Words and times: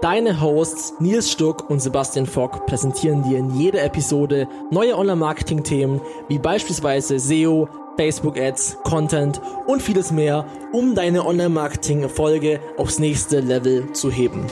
Deine 0.00 0.40
Hosts 0.40 0.94
Nils 1.00 1.28
Stuck 1.28 1.68
und 1.68 1.80
Sebastian 1.80 2.26
Fock 2.26 2.66
präsentieren 2.66 3.24
dir 3.24 3.36
in 3.36 3.50
jeder 3.58 3.82
Episode 3.82 4.46
neue 4.70 4.96
Online-Marketing-Themen 4.96 6.00
wie 6.28 6.38
beispielsweise 6.38 7.18
SEO, 7.18 7.68
Facebook-Ads, 7.96 8.78
Content 8.84 9.40
und 9.66 9.82
vieles 9.82 10.12
mehr, 10.12 10.46
um 10.72 10.94
deine 10.94 11.26
Online-Marketing-Erfolge 11.26 12.60
aufs 12.76 13.00
nächste 13.00 13.40
Level 13.40 13.92
zu 13.92 14.08
heben. 14.08 14.46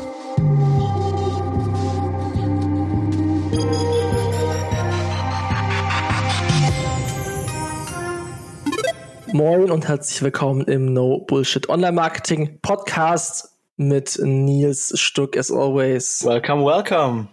Moin 9.33 9.71
und 9.71 9.87
herzlich 9.87 10.21
willkommen 10.23 10.63
im 10.63 10.93
No 10.93 11.21
Bullshit 11.21 11.69
Online 11.69 11.93
Marketing 11.93 12.59
Podcast 12.63 13.56
mit 13.77 14.19
Nils 14.23 14.93
Stuck 14.99 15.37
as 15.37 15.51
always. 15.51 16.25
Welcome, 16.25 16.65
welcome. 16.65 17.29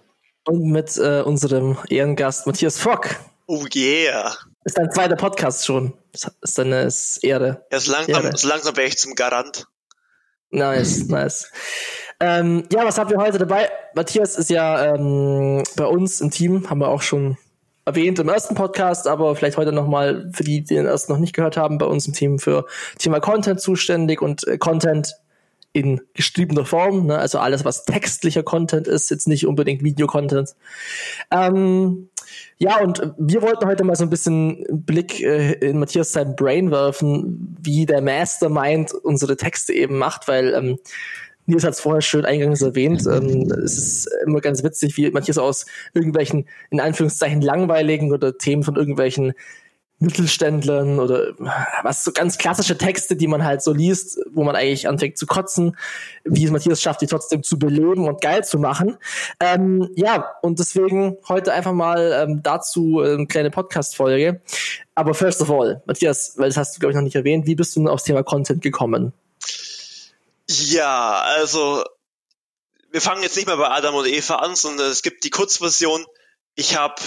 Und 0.46 0.72
mit 0.72 0.98
äh, 0.98 1.22
unserem 1.22 1.78
Ehrengast 1.90 2.46
Matthias 2.46 2.78
Fock. 2.78 3.16
Oh 3.48 3.66
yeah. 3.74 4.36
Ist 4.66 4.78
dein 4.78 4.92
zweiter 4.92 5.16
Podcast 5.16 5.66
schon. 5.66 5.94
Ist 6.12 6.58
deine 6.58 6.90
Ehre. 7.22 7.66
Ja, 7.72 7.80
so 7.80 7.92
langsam, 7.92 8.26
Ehre. 8.26 8.38
so 8.38 8.48
langsam 8.48 8.76
wäre 8.76 8.88
ich 8.88 8.98
zum 8.98 9.16
Garant. 9.16 9.68
Nice, 10.52 11.08
nice. 11.08 11.50
Ähm, 12.20 12.68
ja, 12.72 12.86
was 12.86 12.98
haben 12.98 13.10
wir 13.10 13.18
heute 13.18 13.38
dabei? 13.38 13.70
Matthias 13.96 14.38
ist 14.38 14.50
ja 14.50 14.94
ähm, 14.94 15.64
bei 15.76 15.86
uns 15.86 16.22
im 16.22 16.30
Team, 16.30 16.70
haben 16.70 16.80
wir 16.80 16.90
auch 16.90 17.02
schon 17.02 17.38
erwähnt 17.86 18.20
im 18.20 18.30
ersten 18.30 18.56
Podcast, 18.56 19.08
aber 19.08 19.36
vielleicht 19.36 19.58
heute 19.58 19.72
nochmal 19.72 20.30
für 20.34 20.44
die, 20.44 20.64
die 20.64 20.76
den 20.76 20.86
ersten 20.86 21.12
noch 21.12 21.20
nicht 21.20 21.34
gehört 21.34 21.58
haben, 21.58 21.78
bei 21.78 21.86
uns 21.86 22.06
im 22.06 22.14
Team 22.14 22.40
für 22.40 22.66
Thema 22.98 23.20
Content 23.20 23.60
zuständig 23.60 24.22
und 24.22 24.48
äh, 24.48 24.58
Content 24.58 25.16
in 25.74 26.02
geschriebener 26.14 26.66
Form, 26.66 27.08
ne? 27.08 27.18
also 27.18 27.40
alles, 27.40 27.66
was 27.66 27.84
textlicher 27.86 28.44
Content 28.44 28.88
ist, 28.88 29.10
jetzt 29.10 29.28
nicht 29.28 29.48
unbedingt 29.48 29.84
Videocontent. 29.84 30.56
Ähm, 31.32 32.10
ja, 32.58 32.80
und 32.80 33.14
wir 33.18 33.42
wollten 33.42 33.66
heute 33.66 33.84
mal 33.84 33.96
so 33.96 34.04
ein 34.04 34.10
bisschen 34.10 34.64
Blick 34.70 35.20
äh, 35.22 35.54
in 35.54 35.80
Matthias 35.80 36.14
sein 36.14 36.36
Brain 36.36 36.70
werfen, 36.70 37.58
wie 37.62 37.88
der 37.88 38.02
Mastermind 38.02 38.94
unsere 38.94 39.36
Texte 39.36 39.74
eben 39.74 39.98
macht, 39.98 40.28
weil 40.28 40.54
ähm, 40.54 40.78
Nils 41.46 41.64
hat 41.64 41.74
es 41.74 41.82
vorher 41.82 42.02
schön 42.02 42.26
eingangs 42.26 42.62
erwähnt. 42.62 43.06
Ähm, 43.06 43.52
es 43.64 43.78
ist 43.78 44.10
immer 44.26 44.40
ganz 44.40 44.64
witzig, 44.64 44.96
wie 44.96 45.10
Matthias 45.12 45.38
aus 45.38 45.66
irgendwelchen, 45.94 46.48
in 46.70 46.80
Anführungszeichen, 46.80 47.42
langweiligen 47.42 48.14
oder 48.14 48.38
Themen 48.38 48.64
von 48.64 48.76
irgendwelchen 48.76 49.34
Mittelständlern 50.04 51.00
oder 51.00 51.34
was 51.82 52.04
so 52.04 52.12
ganz 52.12 52.38
klassische 52.38 52.78
Texte, 52.78 53.16
die 53.16 53.28
man 53.28 53.44
halt 53.44 53.62
so 53.62 53.74
liest, 53.74 54.20
wo 54.32 54.44
man 54.44 54.56
eigentlich 54.56 54.88
anfängt 54.88 55.18
zu 55.18 55.26
kotzen, 55.26 55.78
wie 56.24 56.46
es 56.46 56.52
Matthias 56.52 56.82
schafft, 56.82 57.02
die 57.02 57.08
trotzdem 57.08 57.44
zu 57.44 57.58
beleben 57.58 58.08
und 58.08 58.22
geil 58.22 58.44
zu 58.44 58.60
machen. 58.60 58.98
Ähm, 59.40 59.90
ja, 59.96 60.36
und 60.42 60.60
deswegen 60.60 61.18
heute 61.28 61.54
einfach 61.54 61.74
mal 61.74 62.24
ähm, 62.24 62.42
dazu 62.44 63.02
äh, 63.02 63.14
eine 63.14 63.28
kleine 63.28 63.52
Podcast-Folge. 63.52 64.42
Aber 64.96 65.14
first 65.14 65.42
of 65.42 65.50
all, 65.50 65.82
Matthias, 65.86 66.34
weil 66.38 66.50
das 66.50 66.58
hast 66.58 66.76
du, 66.76 66.80
glaube 66.80 66.92
ich, 66.92 66.96
noch 66.96 67.04
nicht 67.04 67.16
erwähnt, 67.16 67.48
wie 67.48 67.56
bist 67.56 67.76
du 67.76 67.80
denn 67.80 67.90
aufs 67.90 68.04
Thema 68.04 68.24
Content 68.24 68.62
gekommen? 68.62 69.14
Ja, 70.48 71.22
also 71.22 71.84
wir 72.92 73.02
fangen 73.02 73.24
jetzt 73.24 73.36
nicht 73.36 73.48
mehr 73.48 73.58
bei 73.58 73.70
Adam 73.70 73.96
und 73.96 74.08
Eva 74.08 74.36
an, 74.36 74.56
sondern 74.56 74.92
es 74.92 75.02
gibt 75.02 75.24
die 75.24 75.32
Kurzversion. 75.32 76.06
Ich 76.56 76.78
habe 76.78 77.02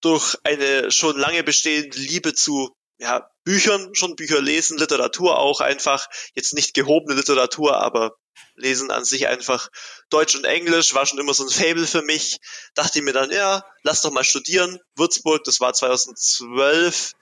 durch 0.00 0.36
eine 0.44 0.90
schon 0.90 1.18
lange 1.18 1.42
bestehende 1.42 1.98
Liebe 1.98 2.34
zu 2.34 2.74
ja, 2.98 3.30
Büchern, 3.44 3.94
schon 3.94 4.16
Bücher 4.16 4.40
lesen, 4.40 4.78
Literatur 4.78 5.38
auch 5.38 5.60
einfach, 5.60 6.08
jetzt 6.34 6.52
nicht 6.52 6.74
gehobene 6.74 7.14
Literatur, 7.14 7.76
aber 7.76 8.16
lesen 8.56 8.90
an 8.90 9.04
sich 9.04 9.28
einfach 9.28 9.68
Deutsch 10.10 10.34
und 10.34 10.44
Englisch 10.44 10.94
war 10.94 11.06
schon 11.06 11.18
immer 11.18 11.32
so 11.32 11.44
ein 11.44 11.50
Fable 11.50 11.86
für 11.86 12.02
mich. 12.02 12.38
Dachte 12.74 12.98
ich 12.98 13.04
mir 13.04 13.12
dann, 13.12 13.30
ja, 13.30 13.64
lass 13.82 14.02
doch 14.02 14.10
mal 14.10 14.24
studieren. 14.24 14.80
Würzburg, 14.96 15.44
das 15.44 15.60
war 15.60 15.72
2012, 15.72 17.12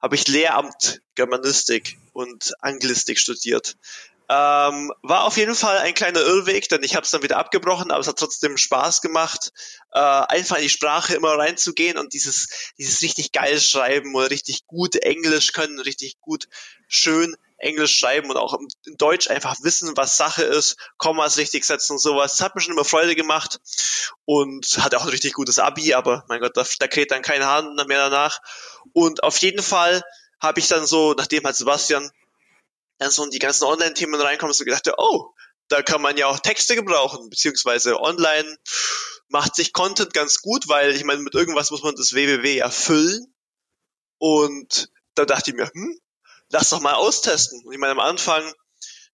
habe 0.00 0.14
ich 0.14 0.28
Lehramt 0.28 1.00
Germanistik 1.16 1.98
und 2.12 2.52
Anglistik 2.60 3.18
studiert. 3.18 3.76
Ähm, 4.28 4.92
war 5.02 5.24
auf 5.24 5.36
jeden 5.36 5.54
Fall 5.54 5.78
ein 5.78 5.94
kleiner 5.94 6.20
Irrweg, 6.20 6.68
denn 6.68 6.82
ich 6.82 6.96
habe 6.96 7.04
es 7.04 7.12
dann 7.12 7.22
wieder 7.22 7.38
abgebrochen, 7.38 7.92
aber 7.92 8.00
es 8.00 8.08
hat 8.08 8.18
trotzdem 8.18 8.56
Spaß 8.56 9.00
gemacht, 9.00 9.52
äh, 9.92 10.00
einfach 10.00 10.56
in 10.56 10.64
die 10.64 10.68
Sprache 10.68 11.14
immer 11.14 11.38
reinzugehen 11.38 11.96
und 11.96 12.12
dieses, 12.12 12.48
dieses 12.76 13.02
richtig 13.02 13.30
geil 13.30 13.60
schreiben 13.60 14.14
oder 14.16 14.30
richtig 14.30 14.66
gut 14.66 14.96
Englisch 14.96 15.52
können, 15.52 15.78
richtig 15.78 16.18
gut 16.20 16.48
schön 16.88 17.36
Englisch 17.58 17.98
schreiben 17.98 18.28
und 18.28 18.36
auch 18.36 18.58
in 18.86 18.96
Deutsch 18.96 19.30
einfach 19.30 19.56
wissen, 19.62 19.96
was 19.96 20.16
Sache 20.16 20.42
ist, 20.42 20.76
Kommas 20.98 21.38
richtig 21.38 21.64
setzen 21.64 21.92
und 21.92 21.98
sowas. 21.98 22.32
Das 22.32 22.40
hat 22.40 22.54
mir 22.54 22.60
schon 22.60 22.74
immer 22.74 22.84
Freude 22.84 23.14
gemacht 23.14 23.60
und 24.24 24.78
hatte 24.78 24.98
auch 24.98 25.04
ein 25.04 25.10
richtig 25.10 25.34
gutes 25.34 25.58
Abi, 25.58 25.94
aber 25.94 26.24
mein 26.28 26.40
Gott, 26.40 26.56
da, 26.56 26.66
da 26.78 26.88
kräht 26.88 27.12
dann 27.12 27.22
kein 27.22 27.44
Hahn 27.44 27.74
mehr 27.86 28.10
danach. 28.10 28.40
Und 28.92 29.22
auf 29.22 29.38
jeden 29.38 29.62
Fall 29.62 30.02
habe 30.40 30.60
ich 30.60 30.68
dann 30.68 30.84
so, 30.84 31.14
nachdem 31.16 31.44
halt 31.44 31.56
Sebastian 31.56 32.10
dann 32.98 33.10
so 33.10 33.24
in 33.24 33.30
die 33.30 33.38
ganzen 33.38 33.64
Online-Themen 33.64 34.20
reinkommen, 34.20 34.54
so 34.54 34.64
gedacht, 34.64 34.90
oh, 34.96 35.32
da 35.68 35.82
kann 35.82 36.00
man 36.00 36.16
ja 36.16 36.26
auch 36.26 36.38
Texte 36.38 36.76
gebrauchen, 36.76 37.28
beziehungsweise 37.28 38.00
online 38.00 38.56
macht 39.28 39.56
sich 39.56 39.72
Content 39.72 40.14
ganz 40.14 40.40
gut, 40.40 40.68
weil 40.68 40.94
ich 40.94 41.04
meine, 41.04 41.22
mit 41.22 41.34
irgendwas 41.34 41.70
muss 41.70 41.82
man 41.82 41.96
das 41.96 42.14
www 42.14 42.56
ja 42.56 42.70
füllen. 42.70 43.34
Und 44.18 44.88
da 45.14 45.24
dachte 45.24 45.50
ich 45.50 45.56
mir, 45.56 45.68
hm, 45.72 46.00
lass 46.50 46.70
doch 46.70 46.80
mal 46.80 46.94
austesten. 46.94 47.62
Und 47.64 47.72
ich 47.72 47.78
meine, 47.78 47.92
am 47.92 48.00
Anfang 48.00 48.52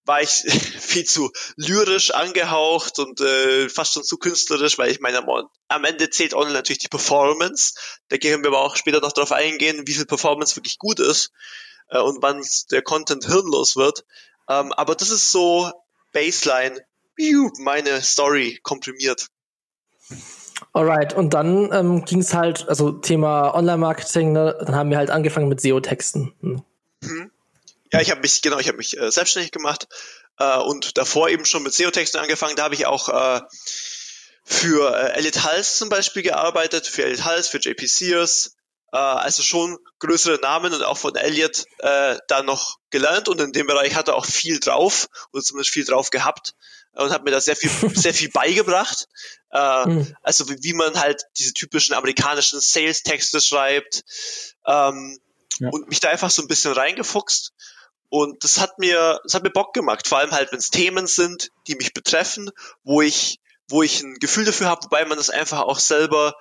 war 0.04 0.20
ich 0.20 0.30
viel 0.78 1.04
zu 1.04 1.32
lyrisch 1.56 2.10
angehaucht 2.10 2.98
und 2.98 3.20
äh, 3.20 3.68
fast 3.68 3.94
schon 3.94 4.04
zu 4.04 4.18
künstlerisch, 4.18 4.76
weil 4.78 4.90
ich 4.90 5.00
meine, 5.00 5.26
am, 5.68 5.84
Ende 5.84 6.10
zählt 6.10 6.34
online 6.34 6.52
natürlich 6.52 6.78
die 6.78 6.88
Performance. 6.88 7.74
Da 8.08 8.18
gehen 8.18 8.42
wir 8.42 8.48
aber 8.48 8.60
auch 8.60 8.76
später 8.76 9.00
noch 9.00 9.12
drauf 9.12 9.32
eingehen, 9.32 9.86
wie 9.86 9.94
viel 9.94 10.06
Performance 10.06 10.56
wirklich 10.56 10.78
gut 10.78 11.00
ist 11.00 11.32
äh, 11.88 11.98
und 11.98 12.22
wann 12.22 12.44
der 12.70 12.82
Content 12.82 13.26
hirnlos 13.26 13.76
wird. 13.76 14.04
Ähm, 14.48 14.72
aber 14.72 14.94
das 14.94 15.10
ist 15.10 15.30
so 15.32 15.70
Baseline, 16.12 16.80
meine 17.58 18.02
Story 18.02 18.58
komprimiert. 18.62 19.28
Alright, 20.72 21.12
und 21.12 21.34
dann 21.34 21.72
ähm, 21.72 22.04
ging 22.04 22.20
es 22.20 22.34
halt, 22.34 22.68
also 22.68 22.92
Thema 22.92 23.54
Online-Marketing, 23.54 24.32
ne? 24.32 24.56
dann 24.64 24.74
haben 24.74 24.90
wir 24.90 24.96
halt 24.96 25.10
angefangen 25.10 25.48
mit 25.48 25.60
SEO-Texten. 25.60 26.34
Hm. 26.40 26.62
Mhm. 27.02 27.30
Ja, 27.92 28.00
ich 28.00 28.10
habe 28.10 28.20
mich, 28.22 28.40
genau, 28.40 28.58
ich 28.58 28.68
habe 28.68 28.78
mich 28.78 28.98
äh, 28.98 29.10
selbstständig 29.10 29.52
gemacht 29.52 29.86
äh, 30.38 30.58
und 30.58 30.96
davor 30.96 31.28
eben 31.28 31.44
schon 31.44 31.62
mit 31.62 31.74
SEO-Texten 31.74 32.18
angefangen. 32.18 32.56
Da 32.56 32.64
habe 32.64 32.74
ich 32.74 32.86
auch 32.86 33.08
äh, 33.08 33.40
für 34.44 34.94
äh, 34.94 35.18
Elite 35.18 35.44
Hals 35.44 35.76
zum 35.76 35.88
Beispiel 35.88 36.22
gearbeitet, 36.22 36.86
für 36.86 37.04
Elite 37.04 37.24
Hals, 37.24 37.48
für 37.48 37.58
JP 37.58 37.86
Sears, 37.86 38.56
äh, 38.92 38.96
also 38.96 39.42
schon 39.42 39.78
größere 39.98 40.38
Namen 40.40 40.72
und 40.72 40.82
auch 40.82 40.98
von 40.98 41.16
Elliot 41.16 41.64
äh, 41.78 42.18
da 42.28 42.42
noch 42.42 42.76
gelernt 42.90 43.28
und 43.28 43.40
in 43.40 43.52
dem 43.52 43.66
Bereich 43.66 43.94
hat 43.94 44.08
er 44.08 44.14
auch 44.14 44.26
viel 44.26 44.60
drauf 44.60 45.08
oder 45.32 45.42
zumindest 45.42 45.72
viel 45.72 45.84
drauf 45.84 46.10
gehabt 46.10 46.54
und 46.92 47.10
hat 47.10 47.24
mir 47.24 47.30
da 47.30 47.40
sehr 47.40 47.56
viel 47.56 47.70
sehr 47.94 48.14
viel 48.14 48.30
beigebracht 48.30 49.08
äh, 49.50 49.86
mhm. 49.86 50.16
also 50.22 50.48
wie, 50.48 50.58
wie, 50.62 50.74
man 50.74 51.00
halt 51.00 51.22
diese 51.38 51.54
typischen 51.54 51.94
amerikanischen 51.94 52.60
Sales 52.60 53.02
Texte 53.02 53.40
schreibt 53.40 54.04
ähm, 54.66 55.18
ja. 55.58 55.70
und 55.70 55.88
mich 55.88 56.00
da 56.00 56.10
einfach 56.10 56.30
so 56.30 56.42
ein 56.42 56.48
bisschen 56.48 56.72
reingefuchst 56.72 57.52
und 58.10 58.44
das 58.44 58.60
hat 58.60 58.78
mir 58.78 59.20
das 59.24 59.34
hat 59.34 59.42
mir 59.42 59.50
Bock 59.50 59.72
gemacht 59.72 60.06
vor 60.06 60.18
allem 60.18 60.32
halt 60.32 60.52
wenn 60.52 60.58
es 60.58 60.70
Themen 60.70 61.06
sind 61.06 61.48
die 61.66 61.76
mich 61.76 61.94
betreffen 61.94 62.50
wo 62.84 63.00
ich 63.00 63.40
wo 63.68 63.82
ich 63.82 64.02
ein 64.02 64.16
Gefühl 64.16 64.44
dafür 64.44 64.68
habe 64.68 64.84
wobei 64.84 65.06
man 65.06 65.16
das 65.16 65.30
einfach 65.30 65.60
auch 65.60 65.78
selber 65.78 66.34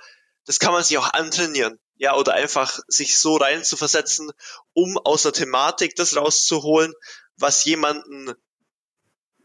das 0.46 0.60
kann 0.60 0.74
man 0.74 0.84
sich 0.84 0.98
auch 0.98 1.14
antrainieren 1.14 1.80
ja, 2.02 2.16
oder 2.16 2.34
einfach 2.34 2.80
sich 2.88 3.20
so 3.20 3.36
rein 3.36 3.64
zu 3.64 3.78
versetzen, 3.78 4.32
um 4.74 4.98
aus 4.98 5.22
der 5.22 5.34
Thematik 5.34 5.96
das 5.96 6.18
rauszuholen, 6.18 6.94
was 7.38 7.64
jemanden 7.64 8.34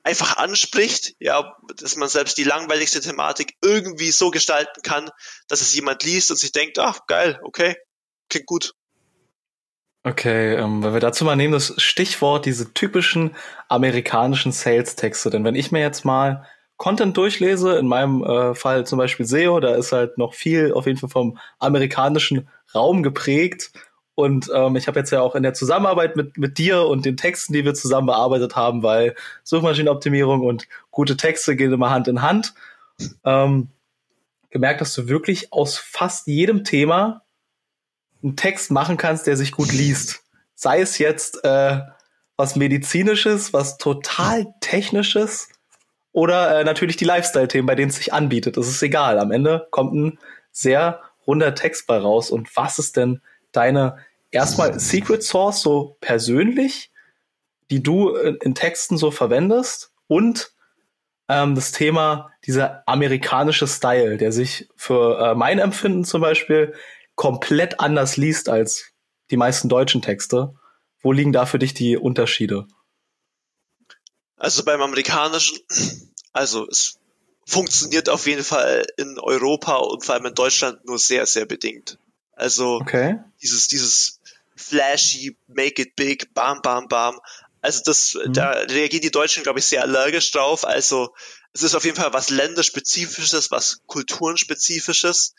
einfach 0.05 0.39
anspricht, 0.39 1.13
ja, 1.19 1.55
dass 1.77 1.97
man 1.97 2.09
selbst 2.09 2.39
die 2.39 2.45
langweiligste 2.45 3.03
Thematik 3.03 3.57
irgendwie 3.63 4.11
so 4.11 4.31
gestalten 4.31 4.81
kann, 4.83 5.11
dass 5.49 5.61
es 5.61 5.75
jemand 5.75 6.03
liest 6.03 6.31
und 6.31 6.39
sich 6.39 6.51
denkt, 6.51 6.79
ach, 6.79 7.01
geil, 7.07 7.39
okay, 7.43 7.77
klingt 8.31 8.47
gut. 8.47 8.73
Okay, 10.03 10.55
ähm, 10.55 10.83
wenn 10.83 10.95
wir 10.95 11.01
dazu 11.01 11.27
mal 11.27 11.37
nehmen, 11.37 11.53
das 11.53 11.75
Stichwort, 11.77 12.47
diese 12.47 12.73
typischen 12.73 13.37
amerikanischen 13.69 14.53
Sales-Texte, 14.53 15.29
denn 15.29 15.45
wenn 15.45 15.57
ich 15.57 15.73
mir 15.73 15.81
jetzt 15.81 16.07
mal 16.07 16.49
Content 16.77 17.17
durchlese, 17.17 17.77
in 17.77 17.87
meinem 17.87 18.23
äh, 18.23 18.55
Fall 18.55 18.87
zum 18.87 18.99
Beispiel 18.99 19.27
SEO, 19.27 19.61
da 19.61 19.75
ist 19.75 19.93
halt 19.93 20.19
noch 20.19 20.35
viel 20.35 20.73
auf 20.73 20.87
jeden 20.87 20.99
Fall 20.99 21.09
vom 21.09 21.39
amerikanischen 21.59 22.49
Raum 22.75 23.03
geprägt. 23.03 23.73
Und 24.15 24.51
ähm, 24.55 24.77
ich 24.77 24.89
habe 24.89 24.99
jetzt 24.99 25.11
ja 25.11 25.21
auch 25.21 25.35
in 25.35 25.43
der 25.43 25.55
Zusammenarbeit 25.55 26.17
mit, 26.17 26.39
mit 26.39 26.59
dir 26.59 26.87
und 26.87 27.05
den 27.05 27.17
Texten, 27.17 27.53
die 27.53 27.65
wir 27.65 27.75
zusammen 27.75 28.07
bearbeitet 28.07 28.57
haben, 28.57 28.83
weil 28.83 29.15
Suchmaschinenoptimierung 29.45 30.41
und 30.41 30.69
gute 30.91 31.17
Texte 31.17 31.55
gehen 31.57 31.73
immer 31.73 31.91
Hand 31.91 32.09
in 32.09 32.23
Hand, 32.23 32.55
ähm, 33.25 33.69
gemerkt, 34.51 34.81
dass 34.81 34.95
du 34.95 35.09
wirklich 35.09 35.53
aus 35.53 35.77
fast 35.77 36.27
jedem 36.27 36.65
Thema 36.65 37.23
einen 38.23 38.37
Text 38.37 38.71
machen 38.71 38.97
kannst, 38.97 39.27
der 39.27 39.37
sich 39.37 39.53
gut 39.53 39.73
liest. 39.73 40.25
Sei 40.55 40.81
es 40.81 40.97
jetzt 40.97 41.45
äh, 41.45 41.81
was 42.37 42.57
medizinisches, 42.57 43.53
was 43.53 43.77
total 43.77 44.47
technisches 44.61 45.49
oder 46.17 46.61
äh, 46.61 46.65
natürlich 46.65 46.97
die 46.97 47.05
Lifestyle-Themen, 47.05 47.67
bei 47.67 47.75
denen 47.75 47.91
es 47.91 47.97
sich 47.97 48.15
anbietet. 48.15 48.57
Das 48.57 48.69
ist 48.69 48.83
egal. 48.83 49.19
Am 49.19 49.31
Ende 49.31 49.69
kommt 49.71 49.93
ein 49.93 50.19
sehr 50.51 51.03
runder 51.27 51.55
Text 51.55 51.87
bei 51.87 51.99
raus. 51.99 52.31
Und 52.31 52.57
was 52.57 52.79
ist 52.79 52.97
denn 52.97 53.21
deine 53.53 53.99
erstmal 54.31 54.81
Secret 54.81 55.23
Source 55.23 55.61
so 55.61 55.99
persönlich, 56.01 56.91
die 57.71 57.83
du 57.83 58.15
in, 58.17 58.37
in 58.37 58.55
Texten 58.55 58.97
so 58.97 59.11
verwendest 59.11 59.93
und 60.07 60.53
ähm, 61.29 61.55
das 61.55 61.73
Thema 61.73 62.31
dieser 62.47 62.83
amerikanische 62.87 63.67
Style, 63.67 64.17
der 64.17 64.33
sich 64.33 64.71
für 64.75 65.19
äh, 65.21 65.35
mein 65.35 65.59
Empfinden 65.59 66.07
zum 66.07 66.23
Beispiel 66.23 66.73
komplett 67.15 67.79
anders 67.79 68.17
liest 68.17 68.49
als 68.49 68.95
die 69.31 69.37
meisten 69.37 69.69
deutschen 69.69 70.01
Texte. 70.01 70.55
Wo 71.03 71.13
liegen 71.13 71.35
da 71.35 71.45
für 71.45 71.59
dich 71.59 71.75
die 71.75 71.99
Unterschiede? 71.99 72.67
Also 74.37 74.65
beim 74.65 74.83
amerikanischen, 74.83 75.59
also 76.33 76.69
es 76.69 76.99
funktioniert 77.47 78.09
auf 78.09 78.27
jeden 78.27 78.45
Fall 78.45 78.87
in 78.97 79.19
Europa 79.19 79.77
und 79.77 80.05
vor 80.05 80.15
allem 80.15 80.27
in 80.27 80.35
Deutschland 80.35 80.85
nur 80.85 80.99
sehr, 80.99 81.27
sehr 81.27 81.47
bedingt. 81.47 81.99
Also 82.33 82.77
okay. 82.77 83.19
dieses, 83.41 83.69
dieses 83.69 84.21
flashy, 84.57 85.37
make 85.47 85.81
it 85.81 85.97
big, 85.97 86.35
bam, 86.35 86.61
bam, 86.61 86.89
bam. 86.89 87.19
Also 87.63 87.83
das, 87.85 88.15
mhm. 88.15 88.33
da 88.35 88.51
reagieren 88.51 89.03
die 89.03 89.11
Deutschen, 89.11 89.43
glaube 89.43 89.61
ich, 89.61 89.67
sehr 89.67 89.83
allergisch 89.83 90.31
drauf. 90.33 90.67
Also 90.67 91.15
es 91.53 91.63
ist 91.63 91.75
auf 91.75 91.85
jeden 91.85 91.97
Fall 91.97 92.13
was 92.13 92.29
länderspezifisches, 92.31 93.51
was 93.51 93.81
kulturenspezifisches. 93.87 95.35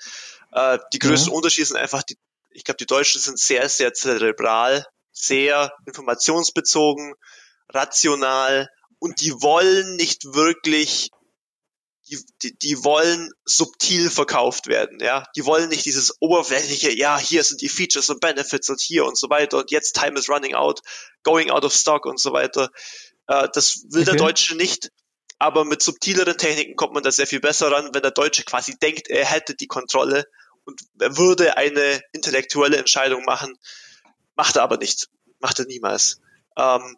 Äh, 0.52 0.80
die 0.94 1.00
größten 1.00 1.30
mhm. 1.30 1.36
Unterschiede 1.36 1.68
sind 1.68 1.78
einfach, 1.78 2.04
die, 2.04 2.18
ich 2.52 2.64
glaube, 2.64 2.78
die 2.78 2.88
Deutschen 2.88 3.22
sind 3.22 3.38
sehr, 3.38 3.70
sehr 3.70 3.94
zerebral, 3.94 4.88
sehr 5.12 5.72
informationsbezogen, 5.86 7.14
rational 7.70 8.70
und 9.00 9.22
die 9.22 9.34
wollen 9.34 9.96
nicht 9.96 10.26
wirklich 10.34 11.12
die, 12.10 12.20
die, 12.42 12.58
die 12.58 12.84
wollen 12.84 13.32
subtil 13.46 14.10
verkauft 14.10 14.68
werden, 14.68 15.00
ja. 15.02 15.26
Die 15.36 15.46
wollen 15.46 15.70
nicht 15.70 15.86
dieses 15.86 16.16
oberflächliche, 16.22 16.92
ja, 16.92 17.18
hier 17.18 17.44
sind 17.44 17.62
die 17.62 17.70
Features 17.70 18.10
und 18.10 18.22
Benefits 18.22 18.70
und 18.70 18.80
hier 18.80 19.06
und 19.06 19.18
so 19.18 19.30
weiter 19.30 19.58
und 19.58 19.72
jetzt 19.72 19.94
Time 19.94 20.18
is 20.18 20.30
running 20.30 20.56
out, 20.56 20.82
going 21.24 21.52
out 21.52 21.66
of 21.66 21.74
stock 21.74 22.06
und 22.06 22.20
so 22.20 22.32
weiter. 22.32 22.70
Äh, 23.28 23.50
das 23.54 23.84
will 23.90 24.04
okay. 24.04 24.12
der 24.12 24.16
Deutsche 24.16 24.56
nicht. 24.56 24.92
Aber 25.40 25.66
mit 25.66 25.84
subtileren 25.84 26.38
Techniken 26.38 26.76
kommt 26.76 26.94
man 26.94 27.04
da 27.04 27.12
sehr 27.12 27.28
viel 27.28 27.40
besser 27.40 27.72
ran, 27.72 27.94
wenn 27.94 28.02
der 28.02 28.12
Deutsche 28.12 28.44
quasi 28.44 28.76
denkt, 28.80 29.08
er 29.08 29.26
hätte 29.26 29.54
die 29.54 29.68
Kontrolle 29.68 30.26
und 30.66 30.82
er 31.00 31.16
würde 31.16 31.58
eine 31.58 32.02
intellektuelle 32.12 32.78
Entscheidung 32.78 33.24
machen. 33.24 33.56
Macht 34.36 34.56
er 34.56 34.64
aber 34.64 34.78
nicht. 34.78 35.10
Macht 35.40 35.60
er 35.60 35.66
niemals. 35.66 36.20
Ähm, 36.58 36.98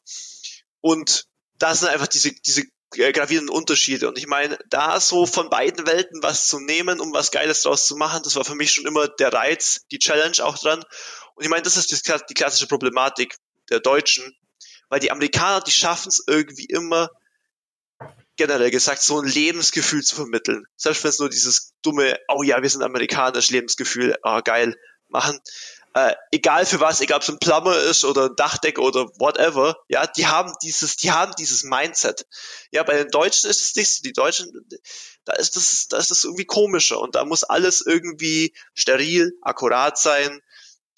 und 0.79 1.27
da 1.59 1.75
sind 1.75 1.89
einfach 1.89 2.07
diese, 2.07 2.31
diese 2.31 2.63
äh, 2.95 3.11
gravierenden 3.11 3.53
Unterschiede. 3.55 4.07
Und 4.07 4.17
ich 4.17 4.27
meine, 4.27 4.57
da 4.69 4.99
so 4.99 5.25
von 5.25 5.49
beiden 5.49 5.85
Welten 5.85 6.23
was 6.23 6.47
zu 6.47 6.59
nehmen, 6.59 6.99
um 6.99 7.13
was 7.13 7.31
Geiles 7.31 7.61
draus 7.61 7.85
zu 7.85 7.95
machen, 7.95 8.21
das 8.23 8.35
war 8.35 8.45
für 8.45 8.55
mich 8.55 8.71
schon 8.71 8.87
immer 8.87 9.07
der 9.07 9.31
Reiz, 9.31 9.81
die 9.91 9.99
Challenge 9.99 10.43
auch 10.43 10.57
dran. 10.57 10.83
Und 11.35 11.43
ich 11.43 11.49
meine, 11.49 11.61
das 11.61 11.77
ist 11.77 11.91
die 11.91 12.33
klassische 12.33 12.67
Problematik 12.67 13.35
der 13.69 13.79
Deutschen, 13.79 14.35
weil 14.89 14.99
die 14.99 15.11
Amerikaner, 15.11 15.61
die 15.61 15.71
schaffen 15.71 16.09
es 16.09 16.23
irgendwie 16.25 16.65
immer, 16.65 17.09
generell 18.37 18.71
gesagt, 18.71 19.01
so 19.01 19.19
ein 19.19 19.27
Lebensgefühl 19.27 20.01
zu 20.01 20.15
vermitteln. 20.15 20.65
Selbst 20.77 21.03
wenn 21.03 21.09
es 21.09 21.19
nur 21.19 21.29
dieses 21.29 21.73
dumme, 21.81 22.17
oh 22.29 22.41
ja, 22.41 22.61
wir 22.61 22.69
sind 22.69 22.83
amerikanisch, 22.83 23.49
Lebensgefühl, 23.49 24.15
ah, 24.23 24.39
geil, 24.39 24.75
machen 25.09 25.39
äh, 26.07 26.15
egal 26.31 26.65
für 26.65 26.79
was, 26.79 27.01
egal 27.01 27.17
ob 27.17 27.23
es 27.23 27.29
ein 27.29 27.39
Plumber 27.39 27.77
ist 27.81 28.05
oder 28.05 28.25
ein 28.25 28.35
Dachdecker 28.35 28.81
oder 28.81 29.07
whatever, 29.19 29.75
ja, 29.87 30.07
die 30.07 30.27
haben 30.27 30.53
dieses, 30.63 30.97
die 30.97 31.11
haben 31.11 31.33
dieses 31.37 31.63
Mindset. 31.63 32.25
Ja, 32.71 32.83
bei 32.83 32.97
den 32.97 33.09
Deutschen 33.09 33.49
ist 33.49 33.63
es 33.63 33.75
nicht 33.75 33.95
so. 33.95 34.03
Die 34.03 34.13
Deutschen, 34.13 34.51
da 35.25 35.33
ist 35.33 35.55
das, 35.55 35.87
da 35.89 35.97
ist 35.97 36.11
das 36.11 36.23
irgendwie 36.23 36.45
komischer 36.45 36.99
und 36.99 37.15
da 37.15 37.25
muss 37.25 37.43
alles 37.43 37.81
irgendwie 37.85 38.53
steril, 38.73 39.31
akkurat 39.41 39.97
sein, 39.97 40.41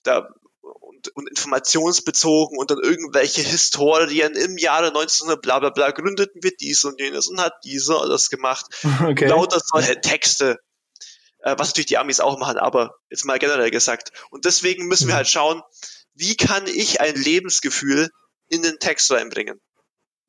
da 0.04 0.28
und, 0.62 1.16
und 1.16 1.30
informationsbezogen 1.30 2.58
und 2.58 2.70
dann 2.70 2.80
irgendwelche 2.80 3.42
Historien 3.42 4.36
im 4.36 4.58
Jahre 4.58 4.88
1900 4.88 5.42
bla 5.42 5.60
bla 5.60 5.70
bla 5.72 5.92
gründeten 5.92 6.44
wir 6.44 6.52
dies 6.56 6.84
und 6.84 7.00
jenes 7.00 7.28
und 7.28 7.42
hat 7.42 7.54
dieser 7.64 8.08
das 8.08 8.30
gemacht. 8.30 8.66
Okay. 9.02 9.28
Lauter 9.28 9.60
solche 9.60 10.00
Texte 10.00 10.60
äh, 11.44 11.56
was 11.58 11.70
natürlich 11.70 11.88
die 11.88 11.98
Amis 11.98 12.20
auch 12.20 12.38
machen, 12.38 12.58
aber 12.58 12.96
jetzt 13.10 13.26
mal 13.26 13.40
generell 13.40 13.72
gesagt. 13.72 14.12
Und 14.30 14.46
deswegen 14.46 14.88
müssen 14.88 15.08
wir 15.08 15.14
mhm. 15.14 15.18
halt 15.18 15.28
schauen, 15.28 15.62
wie 16.14 16.36
kann 16.36 16.68
ich 16.68 17.02
ein 17.02 17.16
Lebensgefühl 17.16 18.10
in 18.50 18.62
den 18.62 18.80
Text 18.80 19.12
reinbringen? 19.12 19.60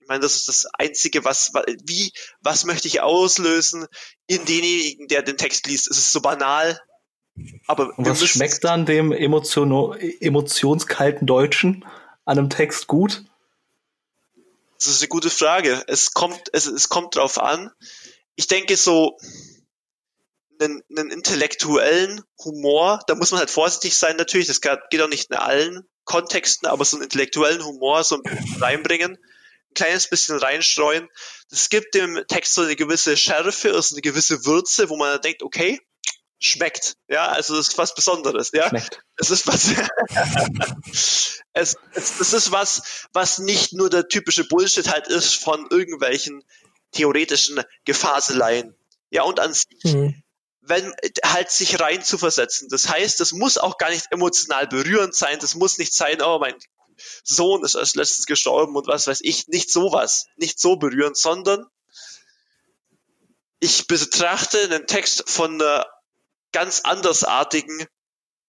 Ich 0.01 0.09
meine, 0.09 0.21
das 0.21 0.37
ist 0.37 0.49
das 0.49 0.67
Einzige, 0.79 1.25
was, 1.25 1.53
wie, 1.85 2.13
was 2.41 2.65
möchte 2.65 2.89
ich 2.89 3.01
auslösen 3.01 3.87
in 4.27 4.45
denjenigen, 4.45 5.09
der 5.09 5.23
den 5.23 5.37
Text 5.37 5.67
liest? 5.67 5.89
Es 5.89 5.99
ist 5.99 6.13
so 6.13 6.21
banal, 6.21 6.79
aber 7.67 7.97
Und 7.97 8.07
was 8.07 8.27
schmeckt 8.27 8.65
dann 8.65 8.85
dem 8.85 9.13
Emotion 9.13 9.95
emotionskalten 10.21 11.27
Deutschen 11.27 11.85
an 12.25 12.39
einem 12.39 12.51
Text 12.51 12.87
gut? 12.87 13.25
Das 14.79 14.89
ist 14.89 15.01
eine 15.01 15.09
gute 15.09 15.31
Frage. 15.31 15.83
Es 15.87 16.13
kommt, 16.13 16.43
es, 16.53 16.67
es 16.67 16.89
kommt 16.89 17.17
drauf 17.17 17.41
an. 17.41 17.71
Ich 18.35 18.49
denke 18.49 18.77
so, 18.77 19.17
einen, 20.63 20.83
einen 20.97 21.11
intellektuellen 21.11 22.23
Humor, 22.45 23.01
da 23.07 23.15
muss 23.15 23.31
man 23.31 23.41
halt 23.41 23.51
vorsichtig 23.51 23.97
sein 23.97 24.17
natürlich, 24.17 24.47
das 24.47 24.61
geht 24.61 25.01
auch 25.01 25.09
nicht 25.09 25.31
in 25.31 25.37
allen 25.37 25.89
Kontexten, 26.05 26.69
aber 26.69 26.85
so 26.85 26.97
einen 26.97 27.05
intellektuellen 27.05 27.65
Humor 27.65 28.05
so 28.05 28.17
ein 28.17 28.23
bisschen 28.23 28.63
reinbringen, 28.63 29.13
ein 29.13 29.75
kleines 29.75 30.09
bisschen 30.09 30.37
reinstreuen. 30.37 31.09
Das 31.51 31.69
gibt 31.69 31.95
dem 31.95 32.23
Text 32.29 32.55
so 32.55 32.63
eine 32.63 32.77
gewisse 32.77 33.17
Schärfe, 33.17 33.73
also 33.73 33.95
eine 33.95 34.03
gewisse 34.03 34.45
Würze, 34.45 34.89
wo 34.89 34.97
man 34.97 35.21
denkt, 35.21 35.43
okay, 35.43 35.81
schmeckt. 36.41 36.97
Ja, 37.09 37.29
also 37.29 37.57
das 37.57 37.69
ist 37.69 37.79
was 37.79 37.95
Besonderes. 37.95 38.51
Ja, 38.53 38.69
schmeckt. 38.69 39.01
Es 39.17 39.31
ist 39.31 39.47
was. 39.47 39.71
es, 41.53 41.77
es, 41.95 42.21
es 42.21 42.33
ist 42.33 42.53
was, 42.53 43.07
was 43.13 43.39
nicht 43.39 43.73
nur 43.73 43.89
der 43.89 44.09
typische 44.09 44.45
Bullshit 44.45 44.89
halt 44.91 45.07
ist 45.07 45.35
von 45.37 45.69
irgendwelchen 45.71 46.43
theoretischen 46.91 47.63
Gefaseleien. 47.85 48.75
Ja, 49.11 49.23
und 49.23 49.39
an 49.41 49.53
sich 49.53 49.67
mhm 49.85 50.22
wenn 50.63 50.95
halt 51.25 51.51
sich 51.51 51.81
rein 51.81 52.05
zu 52.05 52.19
versetzen. 52.19 52.69
Das 52.69 52.89
heißt, 52.89 53.19
das 53.21 53.33
muss 53.33 53.59
auch 53.59 53.79
gar 53.79 53.91
nicht 53.91 54.07
emotional 54.11 54.69
berührend 54.69 55.15
sein. 55.15 55.39
Das 55.41 55.57
muss 55.57 55.79
nicht 55.79 55.93
sein, 55.93 56.23
oh, 56.23 56.39
mein 56.39 56.55
Sohn 57.25 57.65
ist 57.65 57.75
als 57.77 57.97
letztes 57.97 58.27
gestorben 58.27 58.77
und 58.77 58.87
was 58.87 59.09
weiß 59.09 59.21
ich. 59.23 59.49
Nicht 59.49 59.71
sowas, 59.71 60.27
nicht 60.37 60.61
so 60.61 60.77
berührend, 60.77 61.17
sondern 61.17 61.67
ich 63.59 63.87
betrachte 63.89 64.61
einen 64.63 64.87
Text 64.87 65.29
von 65.29 65.61
einer 65.61 65.87
ganz 66.53 66.81
andersartigen 66.85 67.87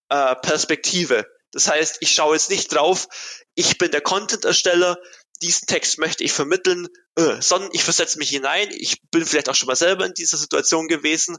äh, 0.08 0.36
Perspektive. 0.36 1.26
Das 1.50 1.68
heißt, 1.68 1.98
ich 2.00 2.12
schaue 2.12 2.34
jetzt 2.34 2.50
nicht 2.50 2.72
drauf, 2.72 3.08
ich 3.54 3.78
bin 3.78 3.90
der 3.90 4.00
Content-Ersteller, 4.00 4.98
diesen 5.42 5.66
Text 5.66 5.98
möchte 5.98 6.24
ich 6.24 6.32
vermitteln, 6.32 6.88
äh, 7.16 7.40
sondern 7.40 7.70
ich 7.72 7.84
versetze 7.84 8.18
mich 8.18 8.30
hinein, 8.30 8.68
ich 8.70 9.02
bin 9.10 9.24
vielleicht 9.24 9.48
auch 9.48 9.54
schon 9.54 9.68
mal 9.68 9.76
selber 9.76 10.06
in 10.06 10.14
dieser 10.14 10.36
Situation 10.36 10.88
gewesen 10.88 11.38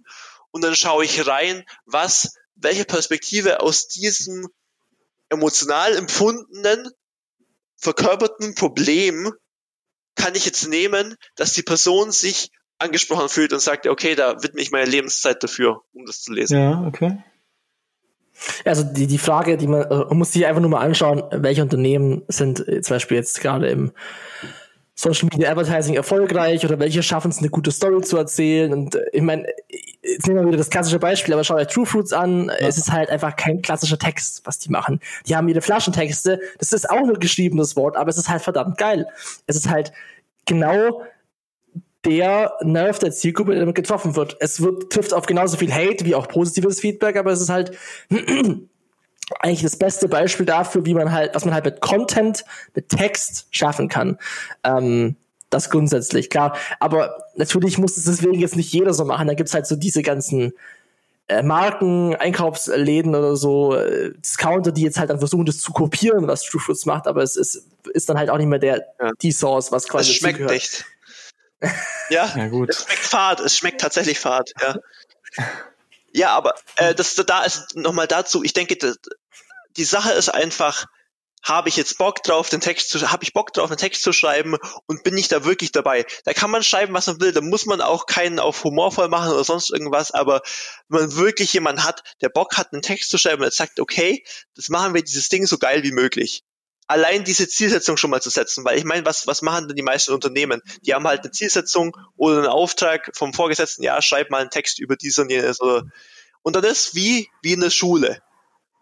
und 0.56 0.64
dann 0.64 0.74
schaue 0.74 1.04
ich 1.04 1.28
rein, 1.28 1.66
was, 1.86 2.36
welche 2.56 2.86
Perspektive 2.86 3.60
aus 3.60 3.90
diesem 3.90 4.48
emotional 5.28 5.98
empfundenen, 5.98 6.92
verkörperten 7.76 8.56
Problem 8.56 9.34
kann 10.16 10.34
ich 10.34 10.46
jetzt 10.46 10.70
nehmen, 10.70 11.18
dass 11.36 11.52
die 11.52 11.62
Person 11.62 12.14
sich 12.14 12.52
angesprochen 12.78 13.28
fühlt 13.28 13.52
und 13.52 13.60
sagt, 13.60 13.86
okay, 13.86 14.16
da 14.16 14.42
widme 14.44 14.62
ich 14.62 14.72
meine 14.72 14.90
Lebenszeit 14.90 15.44
dafür, 15.44 15.82
um 15.92 16.06
das 16.06 16.22
zu 16.22 16.32
lesen. 16.32 16.58
Ja, 16.58 16.86
okay. 16.88 17.22
Also 18.64 18.84
die, 18.84 19.08
die 19.08 19.18
Frage, 19.18 19.58
die 19.58 19.68
man, 19.68 19.82
äh, 19.82 20.06
man 20.06 20.20
muss 20.20 20.32
sich 20.32 20.46
einfach 20.46 20.62
nur 20.62 20.70
mal 20.70 20.86
anschauen, 20.86 21.22
welche 21.32 21.64
Unternehmen 21.64 22.24
sind 22.30 22.60
zum 22.60 22.96
Beispiel 22.96 23.18
jetzt 23.18 23.42
gerade 23.42 23.68
im 23.68 23.92
Social 24.96 25.28
Media 25.30 25.52
Advertising 25.52 25.96
erfolgreich 25.96 26.66
oder 26.66 26.80
welche 26.80 27.04
schaffen 27.04 27.30
es, 27.30 27.40
eine 27.40 27.50
gute 27.50 27.72
Story 27.72 28.02
zu 28.02 28.16
erzählen. 28.16 28.72
Und 28.72 28.96
äh, 28.96 29.04
ich 29.12 29.22
meine, 29.22 29.46
jetzt 30.06 30.28
nehmen 30.28 30.40
wir 30.40 30.48
wieder 30.48 30.58
das 30.58 30.70
klassische 30.70 31.00
Beispiel, 31.00 31.34
aber 31.34 31.44
schaut 31.44 31.60
euch 31.60 31.68
True 31.68 31.86
Fruits 31.86 32.14
an. 32.14 32.48
Ja. 32.48 32.68
Es 32.68 32.78
ist 32.78 32.92
halt 32.92 33.10
einfach 33.10 33.36
kein 33.36 33.62
klassischer 33.62 33.98
Text, 33.98 34.42
was 34.46 34.60
die 34.60 34.70
machen. 34.70 35.00
Die 35.28 35.36
haben 35.36 35.48
ihre 35.48 35.62
Flaschentexte. 35.62 36.40
Das 36.60 36.72
ist 36.72 36.90
auch 36.90 37.06
nur 37.06 37.20
geschriebenes 37.20 37.76
Wort, 37.76 37.98
aber 37.98 38.10
es 38.10 38.18
ist 38.18 38.30
halt 38.30 38.42
verdammt 38.42 38.78
geil. 38.78 39.08
Es 39.48 39.56
ist 39.56 39.70
halt 39.70 39.92
genau 40.46 41.02
der 42.06 42.54
Nerv 42.62 43.00
der 43.00 43.12
Zielgruppe, 43.12 43.52
der 43.52 43.62
damit 43.62 43.76
getroffen 43.76 44.16
wird. 44.16 44.38
Es 44.40 44.62
wird, 44.62 44.92
trifft 44.92 45.14
auf 45.14 45.26
genauso 45.26 45.58
viel 45.58 45.74
Hate 45.74 46.06
wie 46.06 46.16
auch 46.16 46.28
positives 46.28 46.80
Feedback, 46.80 47.18
aber 47.18 47.32
es 47.32 47.42
ist 47.42 47.50
halt 47.50 47.76
eigentlich 49.40 49.64
das 49.64 49.76
beste 49.76 50.08
Beispiel 50.08 50.46
dafür, 50.46 50.86
wie 50.86 50.94
man 50.94 51.12
halt, 51.12 51.34
was 51.34 51.46
man 51.46 51.54
halt 51.54 51.66
mit 51.66 51.82
Content, 51.82 52.46
mit 52.76 52.90
Text 52.90 53.48
schaffen 53.50 53.90
kann. 53.90 54.20
Ähm, 54.64 55.16
das 55.50 55.70
grundsätzlich, 55.70 56.30
klar. 56.30 56.58
Aber 56.80 57.18
natürlich 57.36 57.78
muss 57.78 57.98
es 57.98 58.06
deswegen 58.06 58.40
jetzt 58.40 58.56
nicht 58.56 58.72
jeder 58.72 58.94
so 58.94 59.06
machen. 59.06 59.28
Da 59.28 59.34
gibt's 59.34 59.54
halt 59.54 59.68
so 59.68 59.76
diese 59.76 60.02
ganzen 60.02 60.54
äh, 61.28 61.42
Marken, 61.42 62.16
Einkaufsläden 62.16 63.16
oder 63.16 63.36
so, 63.36 63.76
äh, 63.76 64.14
Discounter, 64.18 64.72
die 64.72 64.84
jetzt 64.84 65.00
halt 65.00 65.10
dann 65.10 65.20
versuchen, 65.20 65.46
das 65.46 65.60
zu 65.60 65.72
kopieren, 65.72 66.28
was 66.28 66.44
True 66.44 66.62
Fruits 66.62 66.86
macht, 66.86 67.08
aber 67.08 67.24
es 67.24 67.36
ist, 67.36 67.66
ist 67.94 68.10
dann 68.10 68.18
halt 68.18 68.30
auch 68.30 68.38
nicht 68.38 68.48
mehr 68.48 68.60
der, 68.60 68.86
ja. 69.02 69.12
die 69.22 69.32
Source, 69.32 69.72
was 69.72 69.88
quasi. 69.88 70.12
Es 70.12 70.18
schmeckt 70.18 70.40
nicht. 70.40 70.86
ja, 72.10 72.32
ja, 72.36 72.48
gut. 72.48 72.70
es 72.70 72.84
schmeckt 72.84 73.00
fad, 73.00 73.40
es 73.40 73.58
schmeckt 73.58 73.82
tatsächlich 73.82 74.20
fad, 74.20 74.52
ja. 74.62 74.76
Ja, 76.14 76.30
aber 76.30 76.54
äh, 76.76 76.94
das 76.94 77.16
da 77.16 77.44
ist 77.44 77.76
nochmal 77.76 78.08
dazu, 78.08 78.44
ich 78.44 78.54
denke, 78.54 78.78
die 79.78 79.84
Sache 79.84 80.14
ist 80.14 80.30
einfach, 80.30 80.86
habe 81.46 81.70
ich 81.70 81.78
jetzt 81.78 82.00
Bock 82.00 82.24
drauf, 82.24 82.50
den 82.50 82.60
Text 82.60 82.90
zu, 82.90 83.12
habe 83.12 83.24
ich 83.24 83.32
Bock 83.32 83.54
drauf, 83.54 83.70
einen 83.70 83.78
Text 83.78 84.02
zu 84.02 84.12
schreiben 84.12 84.58
und 84.88 85.04
bin 85.04 85.16
ich 85.16 85.28
da 85.28 85.46
wirklich 85.46 85.72
dabei? 85.72 86.06
Da 86.26 86.34
kann 86.34 86.50
man 86.50 86.64
schreiben, 86.64 86.94
was 86.94 87.06
man 87.06 87.22
will, 87.22 87.32
da 87.32 87.42
muss 87.42 87.68
man 87.68 87.82
auch 87.82 88.08
keinen 88.08 88.40
auf 88.40 88.64
humorvoll 88.64 89.10
machen 89.10 89.32
oder 89.32 89.44
sonst 89.44 89.70
irgendwas, 89.70 90.10
aber 90.10 90.42
wenn 90.90 91.02
man 91.02 91.16
wirklich 91.16 91.54
jemanden 91.54 91.84
hat, 91.84 92.04
der 92.22 92.30
Bock 92.30 92.58
hat, 92.58 92.74
einen 92.74 92.82
Text 92.82 93.12
zu 93.12 93.20
schreiben 93.20 93.44
und 93.44 93.54
sagt, 93.54 93.80
okay, 93.80 94.26
das 94.56 94.70
machen 94.70 94.96
wir 94.96 95.04
dieses 95.04 95.30
Ding 95.30 95.46
so 95.46 95.60
geil 95.60 95.84
wie 95.84 95.92
möglich. 95.92 96.44
Allein 96.88 97.24
diese 97.24 97.48
Zielsetzung 97.48 97.98
schon 97.98 98.10
mal 98.10 98.22
zu 98.22 98.30
setzen, 98.32 98.66
weil 98.66 98.78
ich 98.78 98.84
meine, 98.84 99.06
was, 99.06 99.28
was 99.28 99.44
machen 99.44 99.68
denn 99.68 99.76
die 99.76 99.84
meisten 99.84 100.14
Unternehmen? 100.14 100.62
Die 100.82 100.94
haben 100.94 101.08
halt 101.08 101.22
eine 101.22 101.32
Zielsetzung 101.32 101.96
oder 102.16 102.40
einen 102.40 102.48
Auftrag 102.48 103.12
vom 103.16 103.34
Vorgesetzten, 103.34 103.84
ja, 103.84 104.02
schreib 104.02 104.32
mal 104.32 104.42
einen 104.42 104.52
Text 104.52 104.80
über 104.80 104.96
diese 104.96 105.22
und 105.22 105.30
jenes 105.30 105.62
oder, 105.62 105.84
und 106.42 106.56
dann 106.56 106.64
ist 106.64 106.96
wie, 106.96 107.30
wie 107.42 107.54
in 107.54 107.60
der 107.60 107.72
Schule 107.72 108.22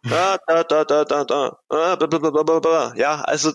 da, 0.03 0.37
da, 0.47 0.63
da, 0.63 0.83
da, 0.83 1.23
da, 1.23 2.59
da, 2.59 2.93
ja, 2.95 3.21
also 3.21 3.53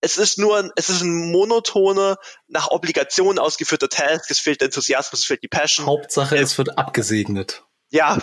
es 0.00 0.16
ist 0.16 0.38
nur 0.38 0.58
ein, 0.58 0.70
es 0.76 0.88
ist 0.88 1.02
ein 1.02 1.32
monotoner, 1.32 2.16
nach 2.48 2.70
Obligation 2.70 3.38
ausgeführter 3.38 3.88
Task, 3.88 4.30
es 4.30 4.38
fehlt 4.38 4.60
der 4.60 4.66
Enthusiasmus, 4.66 5.20
es 5.20 5.26
fehlt 5.26 5.42
die 5.42 5.48
Passion. 5.48 5.86
Hauptsache, 5.86 6.36
es 6.36 6.56
wird 6.56 6.78
abgesegnet. 6.78 7.64
Ja, 7.90 8.18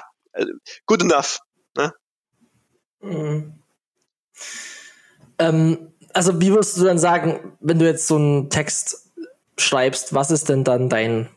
good 0.85 1.01
enough. 1.01 1.39
Ne? 1.75 1.93
Mhm. 3.01 3.59
Ähm, 5.39 5.93
also 6.13 6.39
wie 6.39 6.51
würdest 6.51 6.77
du 6.77 6.85
dann 6.85 6.99
sagen, 6.99 7.57
wenn 7.59 7.79
du 7.79 7.85
jetzt 7.85 8.07
so 8.07 8.15
einen 8.15 8.49
Text 8.49 9.11
schreibst, 9.57 10.13
was 10.13 10.31
ist 10.31 10.49
denn 10.49 10.63
dann 10.63 10.89
dein 10.89 11.29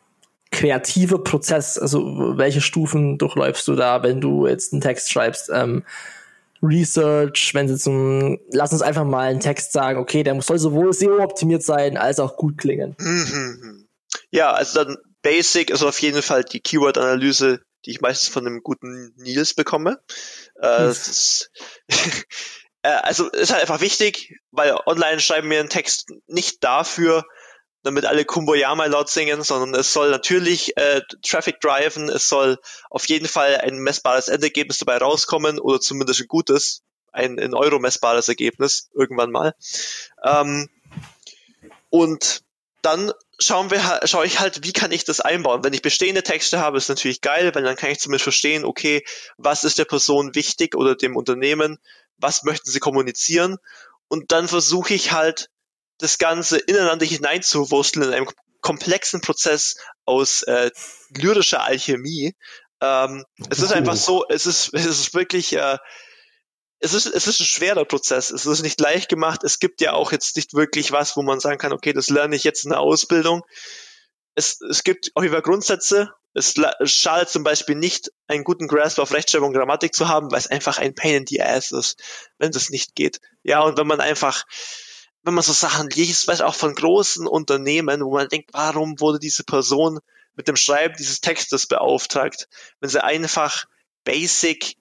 kreative 0.57 1.19
Prozess? 1.19 1.79
Also 1.79 2.37
welche 2.37 2.61
Stufen 2.61 3.19
durchläufst 3.19 3.69
du 3.69 3.77
da, 3.77 4.03
wenn 4.03 4.21
du 4.21 4.47
jetzt 4.47 4.73
einen 4.73 4.81
Text 4.81 5.13
schreibst? 5.13 5.51
Ähm, 5.53 5.85
Research, 6.63 7.53
wenn 7.53 7.69
sie 7.69 7.77
zum, 7.77 8.39
lass 8.51 8.73
uns 8.73 8.81
einfach 8.81 9.05
mal 9.05 9.29
einen 9.29 9.41
Text 9.41 9.73
sagen, 9.73 9.99
okay, 9.99 10.23
der 10.23 10.41
soll 10.41 10.59
sowohl 10.59 10.93
SEO-optimiert 10.93 11.63
sein, 11.63 11.99
als 11.99 12.19
auch 12.19 12.37
gut 12.37 12.57
klingen. 12.57 12.97
Mhm. 12.99 13.87
Ja, 14.31 14.53
also 14.53 14.83
dann 14.83 14.97
Basic 15.23 15.71
ist 15.71 15.83
auf 15.83 16.01
jeden 16.01 16.23
Fall 16.23 16.45
die 16.45 16.61
Keyword-Analyse, 16.61 17.61
die 17.85 17.91
ich 17.91 18.01
meistens 18.01 18.31
von 18.31 18.47
einem 18.47 18.63
guten 18.63 19.13
Nils 19.17 19.55
bekomme. 19.55 20.01
Äh, 20.63 20.89
ist, 20.89 21.51
äh, 22.83 22.89
also 22.89 23.29
ist 23.29 23.53
halt 23.53 23.61
einfach 23.61 23.83
wichtig, 23.83 24.35
weil 24.51 24.75
online 24.87 25.21
schreiben 25.21 25.51
wir 25.51 25.61
einen 25.61 25.69
Text 25.69 26.11
nicht 26.27 26.65
dafür, 26.65 27.25
damit 27.87 28.05
alle 28.05 28.25
Kumboyama 28.25 28.87
laut 28.87 29.09
singen, 29.09 29.43
sondern 29.43 29.78
es 29.78 29.93
soll 29.93 30.11
natürlich 30.11 30.76
äh, 30.76 31.00
Traffic 31.23 31.61
driven, 31.61 32.09
es 32.09 32.28
soll 32.28 32.59
auf 32.90 33.09
jeden 33.09 33.28
Fall 33.28 33.57
ein 33.57 33.78
messbares 33.78 34.28
Endergebnis 34.28 34.78
dabei 34.78 34.99
rauskommen 34.99 35.59
oder 35.59 35.81
zumindest 35.81 36.21
ein 36.21 36.28
gutes, 36.28 36.83
ein 37.12 37.38
in 37.38 37.55
Euro 37.55 37.78
messbares 37.78 38.28
Ergebnis 38.28 38.90
irgendwann 38.95 39.31
mal. 39.31 39.55
Ähm, 40.25 40.69
und 41.90 42.43
dann 42.83 43.12
schauen 43.38 43.71
wir, 43.71 44.00
schaue 44.05 44.26
ich 44.26 44.38
halt, 44.38 44.64
wie 44.64 44.73
kann 44.73 44.93
ich 44.93 45.05
das 45.05 45.21
einbauen. 45.21 45.64
Wenn 45.64 45.73
ich 45.73 45.83
bestehende 45.83 46.23
Texte 46.23 46.59
habe, 46.59 46.78
ist 46.78 46.88
natürlich 46.88 47.21
geil, 47.21 47.55
weil 47.55 47.62
dann 47.62 47.76
kann 47.76 47.90
ich 47.90 48.00
zumindest 48.00 48.25
verstehen, 48.25 48.64
okay, 48.64 49.05
was 49.38 49.64
ist 49.64 49.78
der 49.78 49.85
Person 49.85 50.35
wichtig 50.35 50.75
oder 50.75 50.95
dem 50.95 51.16
Unternehmen, 51.16 51.78
was 52.19 52.43
möchten 52.43 52.71
sie 52.71 52.81
kommunizieren 52.81 53.59
und 54.09 54.33
dann 54.33 54.49
versuche 54.49 54.95
ich 54.95 55.12
halt 55.12 55.50
das 55.99 56.19
Ganze 56.19 56.59
ineinander 56.59 57.07
hineinzuwursteln 57.07 58.09
in 58.09 58.15
einem 58.15 58.29
komplexen 58.61 59.21
Prozess 59.21 59.76
aus 60.05 60.43
äh, 60.43 60.71
lyrischer 61.11 61.62
Alchemie. 61.62 62.35
Ähm, 62.81 63.25
es 63.49 63.61
ist 63.61 63.73
einfach 63.73 63.97
so, 63.97 64.25
es 64.29 64.47
ist, 64.47 64.71
es 64.75 64.87
ist 64.87 65.15
wirklich, 65.15 65.53
äh, 65.55 65.79
es 66.79 66.93
ist, 66.93 67.07
es 67.07 67.26
ist 67.26 67.41
ein 67.41 67.47
schwerer 67.47 67.85
Prozess. 67.85 68.31
Es 68.31 68.45
ist 68.45 68.62
nicht 68.62 68.81
leicht 68.81 69.09
gemacht. 69.09 69.45
Es 69.45 69.59
gibt 69.59 69.81
ja 69.81 69.93
auch 69.93 70.12
jetzt 70.12 70.37
nicht 70.37 70.55
wirklich 70.55 70.93
was, 70.93 71.17
wo 71.17 71.23
man 71.23 71.41
sagen 71.41 71.59
kann, 71.59 71.73
okay, 71.73 71.93
das 71.93 72.11
lerne 72.11 72.37
ich 72.37 72.45
jetzt 72.45 72.65
in 72.65 72.71
der 72.71 72.81
Ausbildung. 72.81 73.43
Es, 74.35 74.61
es 74.61 74.85
gibt 74.85 75.12
jeden 75.17 75.33
Fall 75.33 75.43
Grundsätze. 75.43 76.11
Es 76.35 76.55
schadet 76.85 77.31
zum 77.31 77.45
Beispiel 77.45 77.76
nicht, 77.76 78.11
einen 78.26 78.45
guten 78.45 78.69
Grasp 78.69 78.99
auf 78.99 79.12
Rechtschreibung 79.12 79.49
und 79.49 79.55
Grammatik 79.55 79.95
zu 79.95 80.09
haben, 80.09 80.31
weil 80.31 80.38
es 80.38 80.49
einfach 80.49 80.79
ein 80.79 80.95
Pain 80.95 81.23
in 81.23 81.26
the 81.26 81.41
Ass 81.41 81.73
ist, 81.73 81.99
wenn 82.37 82.53
das 82.53 82.69
nicht 82.69 82.95
geht. 82.95 83.21
Ja, 83.43 83.61
und 83.61 83.79
wenn 83.79 83.87
man 83.87 84.00
einfach 84.00 84.45
wenn 85.26 85.35
man 85.35 85.42
so 85.42 85.52
Sachen 85.52 85.90
liest, 85.90 86.28
weiß 86.28 86.40
auch 86.40 86.54
von 86.54 86.73
großen 86.73 87.26
Unternehmen, 87.26 88.00
wo 88.00 88.14
man 88.14 88.28
denkt, 88.28 88.50
warum 88.52 89.00
wurde 89.00 89.18
diese 89.18 89.42
Person 89.42 89.99
mit 90.37 90.47
dem 90.47 90.54
Schreiben 90.54 90.95
dieses 90.97 91.21
Textes 91.21 91.66
beauftragt, 91.66 92.49
wenn 92.78 92.88
sie 92.88 93.02
einfach 93.02 93.64
basic, 94.04 94.76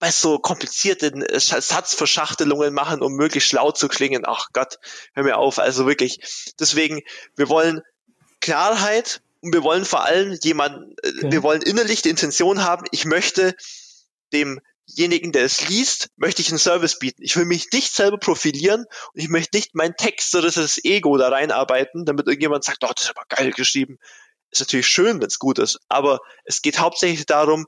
weil 0.00 0.12
so 0.12 0.38
komplizierte 0.38 1.10
Satzverschachtelungen 1.40 2.74
machen, 2.74 3.00
um 3.00 3.14
möglichst 3.14 3.48
schlau 3.48 3.72
zu 3.72 3.88
klingen. 3.88 4.24
Ach 4.26 4.48
Gott, 4.52 4.78
hör 5.14 5.24
mir 5.24 5.38
auf. 5.38 5.58
Also 5.58 5.86
wirklich. 5.86 6.52
Deswegen, 6.60 7.00
wir 7.34 7.48
wollen 7.48 7.80
Klarheit 8.42 9.22
und 9.40 9.54
wir 9.54 9.62
wollen 9.62 9.86
vor 9.86 10.04
allem 10.04 10.38
jemanden, 10.42 10.94
äh, 11.02 11.08
okay. 11.08 11.32
wir 11.32 11.42
wollen 11.42 11.62
innerlich 11.62 12.02
die 12.02 12.10
Intention 12.10 12.64
haben, 12.64 12.84
ich 12.90 13.06
möchte 13.06 13.54
dem 14.34 14.60
demjenigen, 14.88 15.32
der 15.32 15.44
es 15.44 15.68
liest, 15.68 16.08
möchte 16.16 16.42
ich 16.42 16.50
einen 16.50 16.58
Service 16.58 16.98
bieten. 16.98 17.22
Ich 17.22 17.36
will 17.36 17.44
mich 17.44 17.70
nicht 17.72 17.94
selber 17.94 18.18
profilieren 18.18 18.84
und 19.12 19.20
ich 19.20 19.28
möchte 19.28 19.56
nicht 19.56 19.74
mein 19.74 19.94
Text 19.96 20.34
oder 20.34 20.50
das 20.50 20.82
Ego 20.84 21.16
da 21.16 21.28
reinarbeiten, 21.28 22.04
damit 22.04 22.26
irgendjemand 22.26 22.64
sagt, 22.64 22.84
oh, 22.84 22.90
das 22.94 23.04
ist 23.04 23.10
aber 23.10 23.24
geil 23.28 23.52
geschrieben. 23.52 23.98
Ist 24.50 24.60
natürlich 24.60 24.86
schön, 24.86 25.20
wenn 25.20 25.26
es 25.26 25.38
gut 25.38 25.58
ist, 25.58 25.80
aber 25.88 26.20
es 26.44 26.62
geht 26.62 26.78
hauptsächlich 26.78 27.26
darum, 27.26 27.66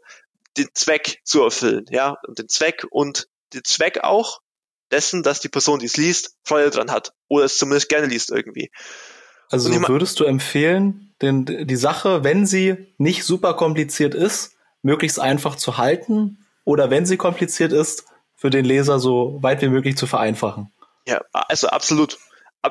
den 0.56 0.68
Zweck 0.74 1.20
zu 1.24 1.42
erfüllen, 1.42 1.84
ja, 1.90 2.16
und 2.26 2.38
den 2.38 2.48
Zweck 2.48 2.86
und 2.90 3.28
den 3.52 3.64
Zweck 3.64 4.00
auch 4.02 4.40
dessen, 4.90 5.22
dass 5.22 5.40
die 5.40 5.48
Person, 5.48 5.80
die 5.80 5.86
es 5.86 5.96
liest, 5.96 6.36
Freude 6.44 6.70
dran 6.70 6.90
hat 6.90 7.12
oder 7.28 7.44
es 7.44 7.58
zumindest 7.58 7.88
gerne 7.88 8.06
liest 8.06 8.30
irgendwie. 8.30 8.70
Also 9.50 9.70
würdest 9.88 10.18
du 10.20 10.24
empfehlen, 10.24 11.14
denn 11.20 11.44
die 11.44 11.76
Sache, 11.76 12.24
wenn 12.24 12.46
sie 12.46 12.94
nicht 12.98 13.24
super 13.24 13.54
kompliziert 13.54 14.14
ist, 14.14 14.56
möglichst 14.82 15.20
einfach 15.20 15.56
zu 15.56 15.78
halten 15.78 16.45
oder 16.66 16.90
wenn 16.90 17.06
sie 17.06 17.16
kompliziert 17.16 17.72
ist, 17.72 18.04
für 18.34 18.50
den 18.50 18.66
Leser 18.66 18.98
so 18.98 19.38
weit 19.40 19.62
wie 19.62 19.68
möglich 19.68 19.96
zu 19.96 20.06
vereinfachen. 20.06 20.70
Ja, 21.06 21.24
also 21.32 21.68
absolut. 21.68 22.18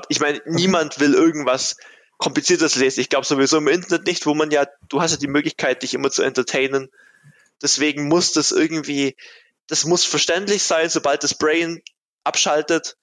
Ich 0.10 0.20
meine, 0.20 0.42
niemand 0.46 1.00
will 1.00 1.14
irgendwas 1.14 1.78
Kompliziertes 2.18 2.76
lesen. 2.76 3.00
Ich 3.00 3.10
glaube 3.10 3.26
sowieso 3.26 3.58
im 3.58 3.70
Internet 3.70 4.06
nicht, 4.06 4.26
wo 4.26 4.36
man 4.36 4.52
ja, 4.52 4.68
du 4.90 5.02
hast 5.02 5.12
ja 5.12 5.18
die 5.18 5.28
Möglichkeit, 5.28 5.82
dich 5.82 5.94
immer 5.94 6.12
zu 6.12 6.22
entertainen. 6.22 6.92
Deswegen 7.62 8.08
muss 8.10 8.34
das 8.34 8.52
irgendwie, 8.52 9.16
das 9.68 9.86
muss 9.86 10.04
verständlich 10.04 10.64
sein, 10.64 10.90
sobald 10.90 11.24
das 11.24 11.34
Brain 11.34 11.82
abschaltet, 12.26 12.98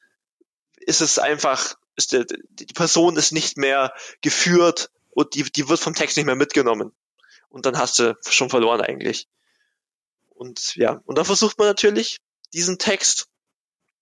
ist 0.76 1.00
es 1.00 1.18
einfach, 1.18 1.76
ist 1.96 2.12
der, 2.12 2.26
die 2.50 2.66
Person 2.66 3.16
ist 3.16 3.32
nicht 3.32 3.56
mehr 3.56 3.94
geführt 4.20 4.90
und 5.10 5.34
die, 5.34 5.44
die 5.44 5.68
wird 5.70 5.80
vom 5.80 5.94
Text 5.94 6.18
nicht 6.18 6.26
mehr 6.26 6.36
mitgenommen. 6.36 6.92
Und 7.48 7.64
dann 7.64 7.78
hast 7.78 7.98
du 7.98 8.14
schon 8.28 8.50
verloren 8.50 8.82
eigentlich. 8.82 9.26
Und 10.42 10.74
ja, 10.74 11.00
und 11.06 11.18
da 11.18 11.22
versucht 11.22 11.56
man 11.58 11.68
natürlich, 11.68 12.18
diesen 12.52 12.76
Text 12.78 13.28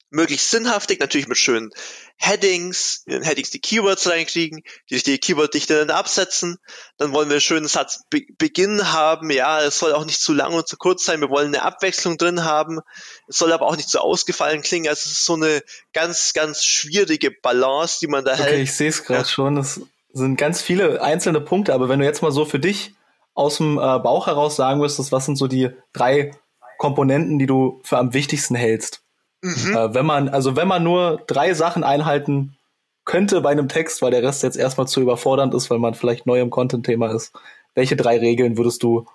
möglichst 0.08 0.50
sinnhaftig, 0.50 0.98
natürlich 0.98 1.28
mit 1.28 1.36
schönen 1.36 1.70
Headings, 2.16 3.02
in 3.04 3.12
den 3.12 3.22
Headings 3.22 3.50
die 3.50 3.60
Keywords 3.60 4.08
reinkriegen, 4.08 4.62
die 4.88 4.94
richtige 4.94 5.18
Keyworddichte 5.18 5.78
dann 5.84 5.90
absetzen. 5.90 6.56
Dann 6.96 7.12
wollen 7.12 7.28
wir 7.28 7.34
einen 7.34 7.42
schönen 7.42 7.68
Satzbeginn 7.68 8.90
haben. 8.90 9.30
Ja, 9.30 9.62
es 9.62 9.78
soll 9.78 9.92
auch 9.92 10.06
nicht 10.06 10.18
zu 10.18 10.32
lang 10.32 10.54
und 10.54 10.66
zu 10.66 10.78
kurz 10.78 11.04
sein. 11.04 11.20
Wir 11.20 11.28
wollen 11.28 11.48
eine 11.48 11.62
Abwechslung 11.62 12.16
drin 12.16 12.42
haben. 12.42 12.80
Es 13.28 13.36
soll 13.36 13.52
aber 13.52 13.66
auch 13.66 13.76
nicht 13.76 13.90
zu 13.90 14.00
ausgefallen 14.00 14.62
klingen. 14.62 14.88
Also 14.88 15.02
es 15.10 15.12
ist 15.12 15.26
so 15.26 15.34
eine 15.34 15.62
ganz, 15.92 16.32
ganz 16.32 16.64
schwierige 16.64 17.30
Balance, 17.30 17.98
die 18.00 18.06
man 18.06 18.24
da 18.24 18.32
okay, 18.32 18.42
hält. 18.42 18.52
Okay, 18.54 18.62
ich 18.62 18.74
sehe 18.74 18.88
es 18.88 19.04
gerade 19.04 19.20
ja. 19.20 19.28
schon. 19.28 19.58
Es 19.58 19.82
sind 20.14 20.36
ganz 20.36 20.62
viele 20.62 21.02
einzelne 21.02 21.42
Punkte, 21.42 21.74
aber 21.74 21.90
wenn 21.90 22.00
du 22.00 22.06
jetzt 22.06 22.22
mal 22.22 22.32
so 22.32 22.46
für 22.46 22.58
dich 22.58 22.94
aus 23.34 23.58
dem 23.58 23.78
äh, 23.78 23.98
Bauch 23.98 24.26
heraus 24.26 24.56
sagen 24.56 24.80
müsstest, 24.80 25.12
was 25.12 25.26
sind 25.26 25.36
so 25.36 25.46
die 25.46 25.70
drei 25.92 26.32
Komponenten, 26.78 27.38
die 27.38 27.46
du 27.46 27.80
für 27.84 27.98
am 27.98 28.12
wichtigsten 28.14 28.54
hältst? 28.54 29.02
Mhm. 29.42 29.76
Äh, 29.76 29.94
wenn 29.94 30.06
man, 30.06 30.28
also 30.28 30.56
wenn 30.56 30.68
man 30.68 30.82
nur 30.82 31.22
drei 31.26 31.54
Sachen 31.54 31.84
einhalten 31.84 32.56
könnte 33.04 33.40
bei 33.40 33.50
einem 33.50 33.68
Text, 33.68 34.02
weil 34.02 34.10
der 34.10 34.22
Rest 34.22 34.42
jetzt 34.42 34.56
erstmal 34.56 34.86
zu 34.86 35.00
überfordernd 35.00 35.54
ist, 35.54 35.70
weil 35.70 35.78
man 35.78 35.94
vielleicht 35.94 36.26
neu 36.26 36.40
im 36.40 36.50
Content-Thema 36.50 37.12
ist, 37.12 37.32
welche 37.74 37.96
drei 37.96 38.18
Regeln 38.18 38.56
würdest 38.56 38.82
du 38.82 39.06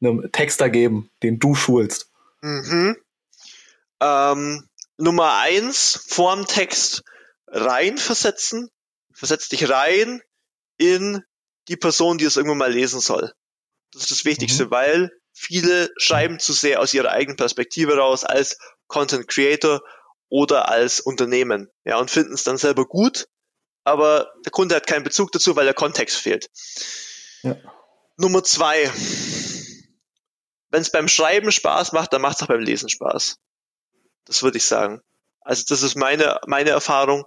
einem 0.00 0.30
Texter 0.32 0.70
geben, 0.70 1.10
den 1.22 1.38
du 1.38 1.54
schulst? 1.54 2.10
Mhm. 2.40 2.96
Ähm, 4.00 4.68
Nummer 4.96 5.36
eins, 5.36 6.04
vorm 6.08 6.46
Text 6.46 7.04
reinversetzen. 7.46 8.70
Versetz 9.12 9.48
dich 9.48 9.68
rein 9.68 10.22
in 10.78 11.22
die 11.68 11.76
Person, 11.76 12.18
die 12.18 12.24
es 12.24 12.36
irgendwann 12.36 12.58
mal 12.58 12.72
lesen 12.72 13.00
soll. 13.00 13.32
Das 13.92 14.02
ist 14.02 14.10
das 14.10 14.24
Wichtigste, 14.24 14.66
mhm. 14.66 14.70
weil 14.70 15.10
viele 15.32 15.90
schreiben 15.96 16.38
zu 16.38 16.52
sehr 16.52 16.80
aus 16.80 16.94
ihrer 16.94 17.10
eigenen 17.10 17.36
Perspektive 17.36 17.96
raus 17.96 18.24
als 18.24 18.58
Content 18.86 19.28
Creator 19.28 19.80
oder 20.28 20.68
als 20.68 21.00
Unternehmen, 21.00 21.68
ja, 21.84 21.98
und 21.98 22.10
finden 22.10 22.34
es 22.34 22.44
dann 22.44 22.56
selber 22.56 22.86
gut, 22.86 23.26
aber 23.84 24.32
der 24.44 24.52
Kunde 24.52 24.76
hat 24.76 24.86
keinen 24.86 25.02
Bezug 25.02 25.32
dazu, 25.32 25.56
weil 25.56 25.64
der 25.64 25.74
Kontext 25.74 26.16
fehlt. 26.16 26.48
Ja. 27.42 27.56
Nummer 28.16 28.44
zwei. 28.44 28.90
Wenn 30.68 30.82
es 30.82 30.92
beim 30.92 31.08
Schreiben 31.08 31.50
Spaß 31.50 31.92
macht, 31.92 32.12
dann 32.12 32.22
macht 32.22 32.36
es 32.36 32.42
auch 32.42 32.48
beim 32.48 32.60
Lesen 32.60 32.88
Spaß. 32.88 33.38
Das 34.26 34.42
würde 34.42 34.58
ich 34.58 34.66
sagen. 34.66 35.02
Also 35.40 35.64
das 35.68 35.82
ist 35.82 35.96
meine, 35.96 36.38
meine 36.46 36.70
Erfahrung. 36.70 37.24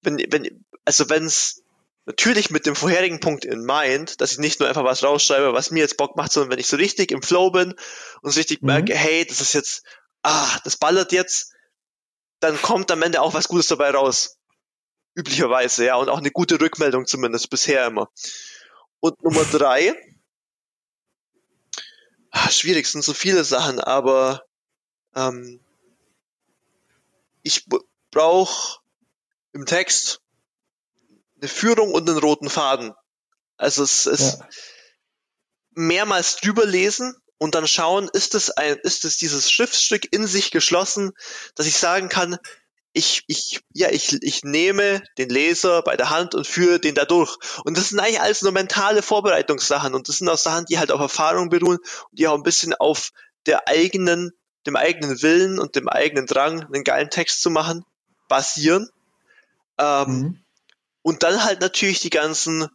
Wenn, 0.00 0.18
wenn, 0.30 0.64
also 0.84 1.08
wenn 1.08 1.24
es 1.24 1.64
natürlich 2.08 2.48
mit 2.48 2.64
dem 2.64 2.74
vorherigen 2.74 3.20
Punkt 3.20 3.44
in 3.44 3.64
mind, 3.64 4.20
dass 4.22 4.32
ich 4.32 4.38
nicht 4.38 4.60
nur 4.60 4.68
einfach 4.68 4.82
was 4.82 5.04
rausschreibe, 5.04 5.52
was 5.52 5.70
mir 5.70 5.80
jetzt 5.80 5.98
Bock 5.98 6.16
macht, 6.16 6.32
sondern 6.32 6.50
wenn 6.50 6.58
ich 6.58 6.66
so 6.66 6.78
richtig 6.78 7.12
im 7.12 7.22
Flow 7.22 7.50
bin 7.50 7.74
und 8.22 8.30
so 8.30 8.40
richtig 8.40 8.62
mhm. 8.62 8.66
merke, 8.68 8.96
hey, 8.96 9.26
das 9.26 9.42
ist 9.42 9.52
jetzt, 9.52 9.84
ah, 10.22 10.58
das 10.64 10.78
ballert 10.78 11.12
jetzt, 11.12 11.52
dann 12.40 12.60
kommt 12.62 12.90
am 12.90 13.02
Ende 13.02 13.20
auch 13.20 13.34
was 13.34 13.48
Gutes 13.48 13.66
dabei 13.66 13.90
raus. 13.90 14.38
Üblicherweise, 15.14 15.84
ja, 15.84 15.96
und 15.96 16.08
auch 16.08 16.18
eine 16.18 16.30
gute 16.30 16.58
Rückmeldung 16.58 17.06
zumindest 17.06 17.50
bisher 17.50 17.86
immer. 17.86 18.08
Und 19.00 19.22
Nummer 19.22 19.44
drei, 19.52 19.94
ach, 22.30 22.50
schwierig 22.50 22.86
sind 22.86 23.04
so 23.04 23.12
viele 23.12 23.44
Sachen, 23.44 23.80
aber 23.80 24.44
ähm, 25.14 25.60
ich 27.42 27.66
brauche 28.10 28.78
im 29.52 29.66
Text 29.66 30.22
eine 31.40 31.48
Führung 31.48 31.92
und 31.92 32.08
einen 32.08 32.18
roten 32.18 32.50
Faden. 32.50 32.92
Also 33.56 33.82
es 33.82 34.06
ist 34.06 34.38
ja. 34.38 34.48
mehrmals 35.72 36.36
drüber 36.36 36.64
lesen 36.64 37.16
und 37.38 37.54
dann 37.54 37.66
schauen, 37.66 38.08
ist 38.12 38.34
es 38.34 38.50
ein, 38.50 38.76
ist 38.82 39.04
es 39.04 39.16
dieses 39.16 39.50
Schriftstück 39.50 40.12
in 40.12 40.26
sich 40.26 40.50
geschlossen, 40.50 41.12
dass 41.54 41.66
ich 41.66 41.76
sagen 41.76 42.08
kann, 42.08 42.38
ich, 42.92 43.22
ich, 43.28 43.60
ja, 43.72 43.90
ich, 43.90 44.20
ich 44.22 44.42
nehme 44.42 45.02
den 45.18 45.28
Leser 45.28 45.82
bei 45.82 45.96
der 45.96 46.10
Hand 46.10 46.34
und 46.34 46.46
führe 46.46 46.80
den 46.80 46.94
da 46.94 47.04
durch. 47.04 47.36
Und 47.64 47.76
das 47.76 47.90
sind 47.90 48.00
eigentlich 48.00 48.20
alles 48.20 48.42
nur 48.42 48.52
mentale 48.52 49.02
Vorbereitungssachen 49.02 49.94
und 49.94 50.08
das 50.08 50.18
sind 50.18 50.28
auch 50.28 50.38
Sachen, 50.38 50.64
die 50.66 50.78
halt 50.78 50.90
auf 50.90 51.00
Erfahrung 51.00 51.48
beruhen 51.48 51.78
und 51.78 52.18
die 52.18 52.26
auch 52.26 52.34
ein 52.34 52.42
bisschen 52.42 52.74
auf 52.74 53.10
der 53.46 53.68
eigenen, 53.68 54.32
dem 54.66 54.76
eigenen 54.76 55.22
Willen 55.22 55.58
und 55.58 55.76
dem 55.76 55.88
eigenen 55.88 56.26
Drang, 56.26 56.64
einen 56.64 56.84
geilen 56.84 57.10
Text 57.10 57.42
zu 57.42 57.50
machen, 57.50 57.84
basieren. 58.28 58.88
Ähm, 59.78 60.08
mhm. 60.08 60.44
Und 61.08 61.22
dann 61.22 61.42
halt 61.42 61.62
natürlich 61.62 62.00
die 62.00 62.10
ganzen, 62.10 62.68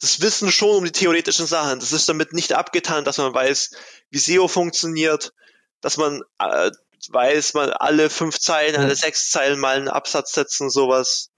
das 0.00 0.22
Wissen 0.22 0.50
schon 0.50 0.78
um 0.78 0.84
die 0.86 0.92
theoretischen 0.92 1.44
Sachen. 1.44 1.78
Das 1.78 1.92
ist 1.92 2.08
damit 2.08 2.32
nicht 2.32 2.54
abgetan, 2.54 3.04
dass 3.04 3.18
man 3.18 3.34
weiß, 3.34 3.72
wie 4.08 4.18
SEO 4.18 4.48
funktioniert, 4.48 5.34
dass 5.82 5.98
man 5.98 6.22
äh, 6.38 6.70
weiß, 7.10 7.52
man 7.52 7.68
alle 7.68 8.08
fünf 8.08 8.38
Zeilen, 8.38 8.76
alle 8.76 8.96
sechs 8.96 9.30
Zeilen 9.30 9.60
mal 9.60 9.76
einen 9.76 9.88
Absatz 9.88 10.32
setzen, 10.32 10.70
sowas. 10.70 11.32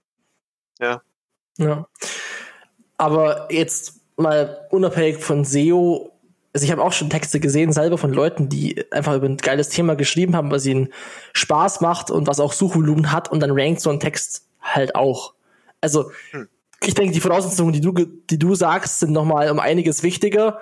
Ja. 0.79 1.01
Ja. 1.57 1.89
Aber 2.95 3.51
jetzt 3.51 3.95
mal 4.15 4.65
unabhängig 4.71 5.21
von 5.21 5.43
SEO, 5.43 6.17
also 6.53 6.63
ich 6.63 6.71
habe 6.71 6.83
auch 6.83 6.93
schon 6.93 7.09
Texte 7.09 7.41
gesehen, 7.41 7.73
selber 7.73 7.97
von 7.97 8.13
Leuten, 8.13 8.47
die 8.47 8.89
einfach 8.93 9.15
über 9.15 9.27
ein 9.27 9.35
geiles 9.35 9.67
Thema 9.67 9.97
geschrieben 9.97 10.37
haben, 10.37 10.51
was 10.51 10.65
ihnen 10.65 10.93
Spaß 11.33 11.81
macht 11.81 12.11
und 12.11 12.27
was 12.27 12.39
auch 12.39 12.53
Suchvolumen 12.53 13.11
hat 13.11 13.29
und 13.29 13.41
dann 13.41 13.51
rankt 13.51 13.81
so 13.81 13.89
ein 13.89 13.99
Text 13.99 14.47
halt 14.61 14.95
auch. 14.95 15.33
Also, 15.83 16.11
hm. 16.31 16.47
ich 16.81 16.93
denke, 16.93 17.13
die 17.13 17.19
Voraussetzungen, 17.19 17.73
die 17.73 17.81
du, 17.81 17.91
die 17.91 18.39
du 18.39 18.55
sagst, 18.55 19.01
sind 19.01 19.11
nochmal 19.11 19.51
um 19.51 19.59
einiges 19.59 20.01
wichtiger 20.01 20.61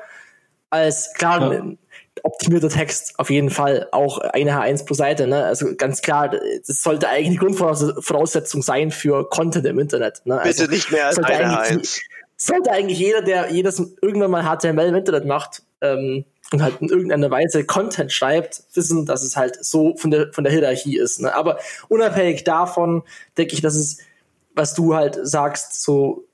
als, 0.71 1.13
klar, 1.13 1.53
ja. 1.53 1.59
ein 1.59 1.77
optimierter 2.23 2.69
Text 2.69 3.13
auf 3.19 3.29
jeden 3.29 3.49
Fall 3.49 3.87
auch 3.91 4.17
eine 4.17 4.51
H1 4.51 4.85
pro 4.85 4.93
Seite, 4.93 5.27
ne? 5.27 5.45
Also 5.45 5.75
ganz 5.75 6.01
klar, 6.01 6.29
das 6.29 6.81
sollte 6.81 7.07
eigentlich 7.07 7.39
die 7.39 7.45
Grundvoraussetzung 7.45 8.63
sein 8.63 8.91
für 8.91 9.29
Content 9.29 9.65
im 9.65 9.79
Internet. 9.79 10.21
Ne? 10.25 10.39
Also 10.39 10.63
Bitte 10.63 10.73
nicht 10.73 10.91
mehr 10.91 11.07
als 11.07 11.19
eine 11.19 11.57
H1. 11.57 11.99
Sollte 12.35 12.71
eigentlich 12.71 12.99
jeder, 12.99 13.21
der 13.21 13.51
jedes 13.51 13.79
irgendwann 14.01 14.31
mal 14.31 14.43
HTML 14.43 14.87
im 14.87 14.95
Internet 14.95 15.25
macht, 15.25 15.61
ähm, 15.81 16.25
und 16.51 16.61
halt 16.61 16.81
in 16.81 16.89
irgendeiner 16.89 17.31
Weise 17.31 17.63
Content 17.63 18.11
schreibt, 18.11 18.63
wissen, 18.73 19.05
dass 19.05 19.23
es 19.23 19.37
halt 19.37 19.63
so 19.63 19.95
von 19.95 20.11
der, 20.11 20.33
von 20.33 20.43
der 20.43 20.51
Hierarchie 20.51 20.97
ist. 20.97 21.21
Ne? 21.21 21.33
Aber 21.33 21.59
unabhängig 21.87 22.43
davon 22.43 23.03
denke 23.37 23.53
ich, 23.53 23.61
dass 23.61 23.75
es 23.75 23.99
was 24.55 24.73
du 24.73 24.95
halt 24.95 25.17
sagst, 25.21 25.81
so 25.81 26.27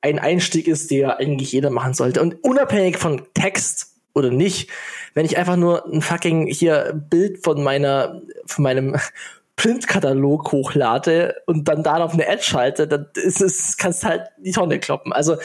ein 0.00 0.18
Einstieg 0.18 0.68
ist, 0.68 0.90
der 0.90 1.18
eigentlich 1.18 1.52
jeder 1.52 1.70
machen 1.70 1.94
sollte. 1.94 2.22
Und 2.22 2.42
unabhängig 2.44 2.98
von 2.98 3.22
Text 3.34 3.96
oder 4.14 4.30
nicht, 4.30 4.70
wenn 5.14 5.26
ich 5.26 5.36
einfach 5.36 5.56
nur 5.56 5.86
ein 5.86 6.02
fucking 6.02 6.46
hier 6.46 6.92
Bild 6.94 7.42
von 7.44 7.62
meiner, 7.62 8.22
von 8.46 8.62
meinem 8.62 8.96
Printkatalog 9.56 10.52
hochlade 10.52 11.34
und 11.46 11.66
dann 11.66 11.82
darauf 11.82 12.12
eine 12.12 12.28
Ad 12.28 12.42
schalte, 12.42 12.86
dann 12.86 13.06
ist 13.14 13.40
es, 13.40 13.78
kannst 13.78 14.04
halt 14.04 14.26
die 14.36 14.52
Tonne 14.52 14.78
kloppen. 14.78 15.14
Also 15.14 15.36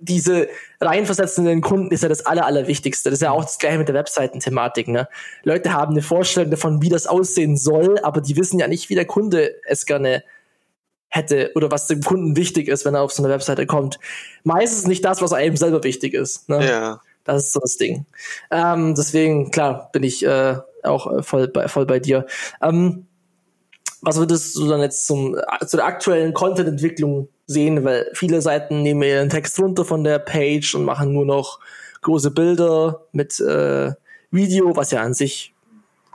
diese 0.00 0.48
reinversetzen 0.80 1.44
in 1.44 1.50
den 1.50 1.60
Kunden 1.60 1.90
ist 1.92 2.02
ja 2.02 2.08
das 2.08 2.24
aller, 2.24 2.46
allerwichtigste. 2.46 3.10
Das 3.10 3.18
ist 3.18 3.22
ja 3.22 3.30
auch 3.30 3.44
das 3.44 3.58
gleiche 3.58 3.76
mit 3.76 3.88
der 3.88 3.94
Webseitenthematik. 3.94 4.88
Ne? 4.88 5.06
Leute 5.42 5.74
haben 5.74 5.92
eine 5.92 6.00
Vorstellung 6.00 6.50
davon, 6.50 6.80
wie 6.80 6.88
das 6.88 7.06
aussehen 7.06 7.58
soll, 7.58 7.98
aber 7.98 8.22
die 8.22 8.38
wissen 8.38 8.58
ja 8.58 8.68
nicht, 8.68 8.88
wie 8.88 8.94
der 8.94 9.04
Kunde 9.04 9.54
es 9.66 9.84
gerne 9.84 10.24
hätte 11.12 11.52
oder 11.54 11.70
was 11.70 11.86
dem 11.86 12.02
Kunden 12.02 12.36
wichtig 12.36 12.68
ist, 12.68 12.84
wenn 12.84 12.94
er 12.94 13.02
auf 13.02 13.12
so 13.12 13.22
eine 13.22 13.32
Webseite 13.32 13.66
kommt. 13.66 13.98
Meistens 14.44 14.86
nicht 14.86 15.04
das, 15.04 15.20
was 15.20 15.32
einem 15.32 15.56
selber 15.56 15.84
wichtig 15.84 16.14
ist. 16.14 16.48
Ne? 16.48 16.66
Ja. 16.66 17.00
Das 17.24 17.44
ist 17.44 17.52
so 17.52 17.60
das 17.60 17.76
Ding. 17.76 18.06
Ähm, 18.50 18.94
deswegen, 18.96 19.50
klar, 19.50 19.90
bin 19.92 20.02
ich 20.02 20.24
äh, 20.24 20.56
auch 20.82 21.18
äh, 21.18 21.22
voll 21.22 21.48
bei, 21.48 21.68
voll 21.68 21.86
bei 21.86 22.00
dir. 22.00 22.26
Ähm, 22.60 23.06
was 24.00 24.16
würdest 24.16 24.56
du 24.56 24.66
dann 24.68 24.80
jetzt 24.80 25.06
zum, 25.06 25.36
äh, 25.36 25.66
zu 25.66 25.76
der 25.76 25.86
aktuellen 25.86 26.32
Content-Entwicklung 26.32 27.28
sehen? 27.46 27.84
Weil 27.84 28.10
viele 28.14 28.40
Seiten 28.40 28.82
nehmen 28.82 29.02
ihren 29.02 29.28
Text 29.28 29.60
runter 29.60 29.84
von 29.84 30.02
der 30.02 30.18
Page 30.18 30.74
und 30.74 30.84
machen 30.84 31.12
nur 31.12 31.26
noch 31.26 31.60
große 32.00 32.32
Bilder 32.32 33.02
mit 33.12 33.38
äh, 33.38 33.92
Video, 34.30 34.74
was 34.74 34.90
ja 34.90 35.02
an 35.02 35.14
sich 35.14 35.54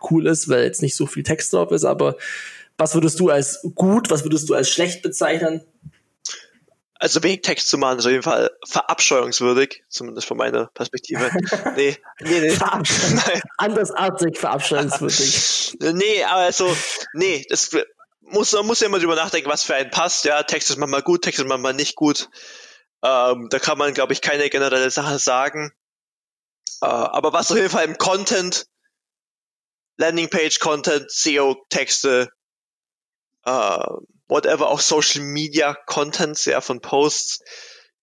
cool 0.10 0.28
ist, 0.28 0.50
weil 0.50 0.64
jetzt 0.64 0.82
nicht 0.82 0.96
so 0.96 1.06
viel 1.06 1.24
Text 1.24 1.54
drauf 1.54 1.72
ist, 1.72 1.86
aber 1.86 2.18
was 2.78 2.94
würdest 2.94 3.20
du 3.20 3.30
als 3.30 3.60
gut, 3.76 4.10
was 4.10 4.24
würdest 4.24 4.50
du 4.50 4.54
als 4.54 4.70
schlecht 4.70 5.02
bezeichnen? 5.02 5.62
Also 7.00 7.22
wenig 7.22 7.42
Text 7.42 7.70
zu 7.70 7.78
machen 7.78 8.00
ist 8.00 8.06
auf 8.06 8.12
jeden 8.12 8.24
Fall 8.24 8.50
verabscheuungswürdig, 8.66 9.84
zumindest 9.88 10.28
von 10.28 10.38
meiner 10.38 10.68
Perspektive. 10.68 11.30
Nee, 11.76 11.96
nee, 12.22 12.40
nee. 12.40 12.58
Nein. 12.58 13.42
Andersartig 13.58 14.40
verabscheuungswürdig. 14.40 15.78
nee, 15.80 16.24
aber 16.24 16.42
also, 16.42 16.76
nee, 17.13 17.46
das 17.50 17.70
muss, 18.22 18.52
man 18.54 18.66
muss 18.66 18.80
ja 18.80 18.88
immer 18.88 19.00
drüber 19.00 19.16
nachdenken, 19.16 19.50
was 19.50 19.63
für 19.63 19.76
einen 19.76 19.92
passt. 19.92 20.26
Ja, 20.26 20.42
Text 20.44 20.72
ist 20.72 20.78
manchmal 20.78 21.04
gut, 21.04 21.22
Text 21.22 21.40
ist 21.40 21.48
manchmal 21.48 21.74
nicht 21.74 21.96
gut. 21.96 22.30
Ähm, 23.04 23.48
da 23.50 23.60
kann 23.60 23.78
man, 23.78 23.94
glaube 23.94 24.13
ich, 24.13 24.22
keine 24.22 24.50
generelle 24.50 24.90
Sache 24.90 25.20
sagen. 25.20 25.72
Äh, 26.82 26.88
aber 26.88 27.32
was 27.32 27.52
auf 27.52 27.58
jeden 27.58 27.70
Fall 27.70 27.86
im 27.86 27.98
Content, 27.98 28.66
Landingpage-Content, 29.98 31.12
SEO-Texte, 31.12 32.30
uh, 33.48 34.02
whatever, 34.28 34.70
auch 34.70 34.80
Social 34.80 35.22
Media 35.22 35.76
Contents, 35.86 36.46
ja, 36.46 36.62
von 36.62 36.82
Posts 36.82 37.40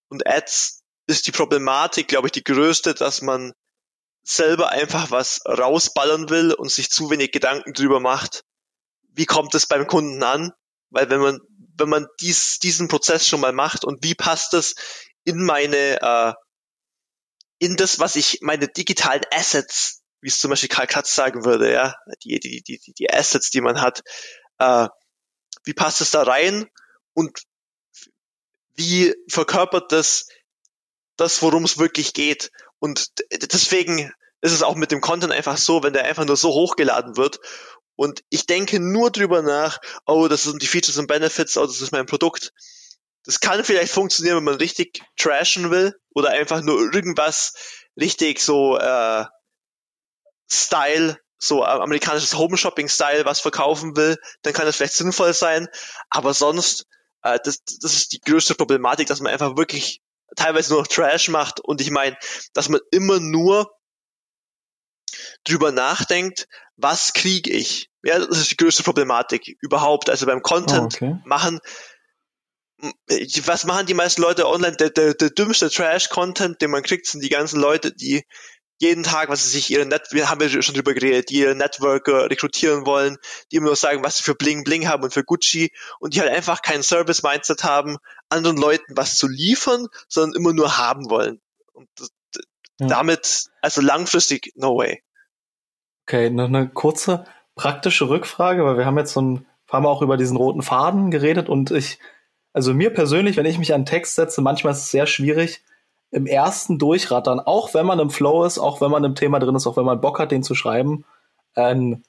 und 0.09 0.27
Ads, 0.27 0.83
ist 1.07 1.27
die 1.27 1.33
Problematik, 1.33 2.09
glaube 2.09 2.29
ich, 2.29 2.33
die 2.33 2.45
größte, 2.45 2.95
dass 2.95 3.21
man 3.21 3.53
selber 4.23 4.71
einfach 4.71 5.11
was 5.11 5.43
rausballern 5.47 6.31
will 6.31 6.55
und 6.55 6.71
sich 6.71 6.91
zu 6.91 7.11
wenig 7.11 7.31
Gedanken 7.31 7.75
drüber 7.75 8.01
macht, 8.01 8.43
wie 9.15 9.27
kommt 9.27 9.55
es 9.55 9.67
beim 9.67 9.87
Kunden 9.87 10.23
an? 10.23 10.53
Weil 10.91 11.11
wenn 11.11 11.21
man, 11.21 11.41
wenn 11.77 11.89
man 11.89 12.07
dies, 12.21 12.59
diesen 12.59 12.89
Prozess 12.89 13.29
schon 13.29 13.41
mal 13.41 13.53
macht 13.53 13.85
und 13.85 14.03
wie 14.03 14.15
passt 14.15 14.55
es 14.55 14.75
in 15.25 15.45
meine, 15.45 16.01
äh, 16.01 16.33
in 17.59 17.77
das, 17.77 17.99
was 17.99 18.17
ich, 18.17 18.39
meine 18.41 18.69
digitalen 18.69 19.23
Assets, 19.31 20.03
wie 20.21 20.29
es 20.29 20.39
zum 20.39 20.51
Beispiel 20.51 20.69
Karl 20.69 20.87
Katz 20.87 21.15
sagen 21.15 21.45
würde, 21.45 21.73
ja, 21.73 21.95
die, 22.23 22.41
die, 22.41 22.63
die, 22.63 22.81
die 22.93 23.11
Assets, 23.11 23.51
die 23.51 23.61
man 23.61 23.81
hat, 23.81 24.03
äh, 24.59 24.89
wie 25.65 25.75
passt 25.75 26.01
es 26.01 26.11
da 26.11 26.23
rein 26.23 26.67
und 27.13 27.43
wie 28.75 29.15
verkörpert 29.29 29.93
das 29.93 30.27
das, 31.17 31.43
worum 31.43 31.65
es 31.65 31.79
wirklich 31.79 32.13
geht. 32.13 32.51
Und 32.81 33.11
deswegen 33.31 34.13
ist 34.41 34.53
es 34.53 34.63
auch 34.63 34.75
mit 34.75 34.91
dem 34.91 35.01
Content 35.01 35.33
einfach 35.33 35.57
so, 35.57 35.83
wenn 35.83 35.93
der 35.93 36.05
einfach 36.05 36.25
nur 36.25 36.37
so 36.37 36.51
hochgeladen 36.51 37.17
wird 37.17 37.39
und 37.97 38.25
ich 38.29 38.47
denke 38.47 38.81
nur 38.81 39.11
drüber 39.11 39.43
nach, 39.43 39.79
oh, 40.07 40.29
das 40.29 40.43
sind 40.43 40.63
die 40.63 40.67
Features 40.67 40.99
und 40.99 41.07
Benefits, 41.07 41.57
oh, 41.57 41.67
das 41.67 41.81
ist 41.81 41.93
mein 41.93 42.07
Produkt. 42.07 42.53
Das 43.25 43.41
kann 43.41 43.65
vielleicht 43.65 43.93
funktionieren, 43.93 44.37
wenn 44.39 44.45
man 44.45 44.57
richtig 44.57 45.03
trashen 45.17 45.71
will 45.71 45.95
oder 46.11 46.31
einfach 46.31 46.61
nur 46.61 46.93
irgendwas 46.93 47.55
richtig 47.99 48.41
so 48.41 48.77
äh, 48.77 49.25
Style, 50.51 51.19
so 51.39 51.65
amerikanisches 51.65 52.37
Home 52.37 52.57
Shopping 52.57 52.89
Style 52.89 53.25
was 53.25 53.41
verkaufen 53.41 53.97
will, 53.97 54.17
dann 54.43 54.53
kann 54.53 54.67
das 54.67 54.77
vielleicht 54.77 54.95
sinnvoll 54.95 55.35
sein. 55.35 55.69
Aber 56.11 56.35
sonst, 56.35 56.87
äh, 57.23 57.39
das, 57.45 57.63
das 57.65 57.95
ist 57.95 58.13
die 58.13 58.21
größte 58.21 58.55
Problematik, 58.55 59.09
dass 59.09 59.21
man 59.21 59.33
einfach 59.33 59.57
wirklich 59.57 60.03
teilweise 60.37 60.73
nur 60.73 60.83
noch 60.83 60.89
Trash 60.89 61.29
macht 61.29 61.61
und 61.61 61.81
ich 61.81 61.91
meine, 61.91 62.17
dass 62.55 62.69
man 62.69 62.81
immer 62.91 63.21
nur 63.21 63.71
drüber 65.45 65.73
nachdenkt, 65.73 66.49
was 66.77 67.13
kriege 67.13 67.51
ich? 67.51 67.91
Ja, 68.03 68.19
das 68.19 68.39
ist 68.39 68.51
die 68.51 68.57
größte 68.57 68.83
Problematik 68.83 69.57
überhaupt. 69.61 70.11
Also 70.11 70.27
beim 70.27 70.43
Content 70.43 70.99
oh, 71.01 71.07
okay. 71.07 71.17
machen, 71.25 71.61
was 73.45 73.65
machen 73.65 73.87
die 73.87 73.95
meisten 73.95 74.23
Leute 74.23 74.49
online? 74.49 74.77
Der, 74.77 74.91
der, 74.91 75.15
der 75.15 75.31
dümmste 75.31 75.71
Trash-Content, 75.71 76.61
den 76.61 76.71
man 76.71 76.83
kriegt, 76.83 77.07
sind 77.07 77.23
die 77.23 77.29
ganzen 77.29 77.61
Leute, 77.61 77.93
die 77.93 78.25
jeden 78.79 79.05
Tag, 79.05 79.29
was 79.29 79.45
sie 79.45 79.51
sich 79.51 79.71
ihre 79.71 79.87
Net, 79.87 80.09
wir 80.11 80.29
haben 80.29 80.41
ja 80.41 80.63
schon 80.63 80.75
drüber 80.75 80.95
geredet, 80.95 81.31
die 81.31 81.41
ihre 81.41 81.55
Networker 81.55 82.29
rekrutieren 82.31 82.87
wollen, 82.87 83.17
die 83.51 83.57
immer 83.57 83.67
nur 83.67 83.77
sagen, 83.77 84.03
was 84.03 84.19
sie 84.19 84.25
für 84.25 84.35
Bling 84.35 84.65
Bling 84.65 84.89
haben 84.89 85.05
und 85.05 85.13
für 85.13 85.25
Gucci 85.25 85.73
und 86.01 86.15
die 86.15 86.21
halt 86.21 86.31
einfach 86.31 86.63
kein 86.63 86.83
Service-Mindset 86.83 87.65
haben, 87.65 87.99
anderen 88.29 88.57
Leuten 88.57 88.97
was 88.97 89.17
zu 89.17 89.29
liefern, 89.29 89.87
sondern 90.09 90.41
immer 90.41 90.53
nur 90.53 90.77
haben 90.77 91.09
wollen. 91.09 91.41
Und 91.73 91.89
ja. 92.81 92.89
damit, 92.89 93.51
also 93.61 93.81
langfristig, 93.81 94.53
no 94.57 94.77
way. 94.77 95.03
Okay, 96.07 96.31
noch 96.31 96.47
eine 96.47 96.69
kurze 96.69 97.25
praktische 97.55 98.09
Rückfrage, 98.09 98.65
weil 98.65 98.77
wir 98.77 98.87
haben 98.87 98.99
jetzt 98.99 99.13
so 99.13 99.23
ein 99.23 99.47
haben 99.75 99.85
wir 99.85 99.91
auch 99.91 100.03
über 100.03 100.17
diesen 100.17 100.37
roten 100.37 100.63
Faden 100.63 101.11
geredet 101.11 101.49
und 101.49 101.71
ich, 101.71 101.99
also 102.53 102.73
mir 102.73 102.91
persönlich, 102.91 103.37
wenn 103.37 103.47
ich 103.47 103.59
mich 103.59 103.75
an 103.75 103.85
Text 103.85 104.15
setze, 104.15 104.41
manchmal 104.41 104.73
ist 104.73 104.81
es 104.81 104.91
sehr 104.91 105.07
schwierig, 105.07 105.65
im 106.15 106.27
ersten 106.27 106.79
Durchrattern, 106.79 107.41
auch 107.41 107.75
wenn 107.75 107.87
man 107.87 107.99
im 107.99 108.09
Flow 108.09 108.45
ist, 108.45 108.59
auch 108.59 108.81
wenn 108.81 108.91
man 108.91 109.03
im 109.03 109.17
Thema 109.17 109.41
drin 109.41 109.57
ist, 109.57 109.67
auch 109.67 109.77
wenn 109.77 109.85
man 109.85 110.01
Bock 110.01 110.21
hat, 110.21 110.31
den 110.31 110.45
zu 110.45 110.55
schreiben, 110.55 111.05
einen 111.57 112.05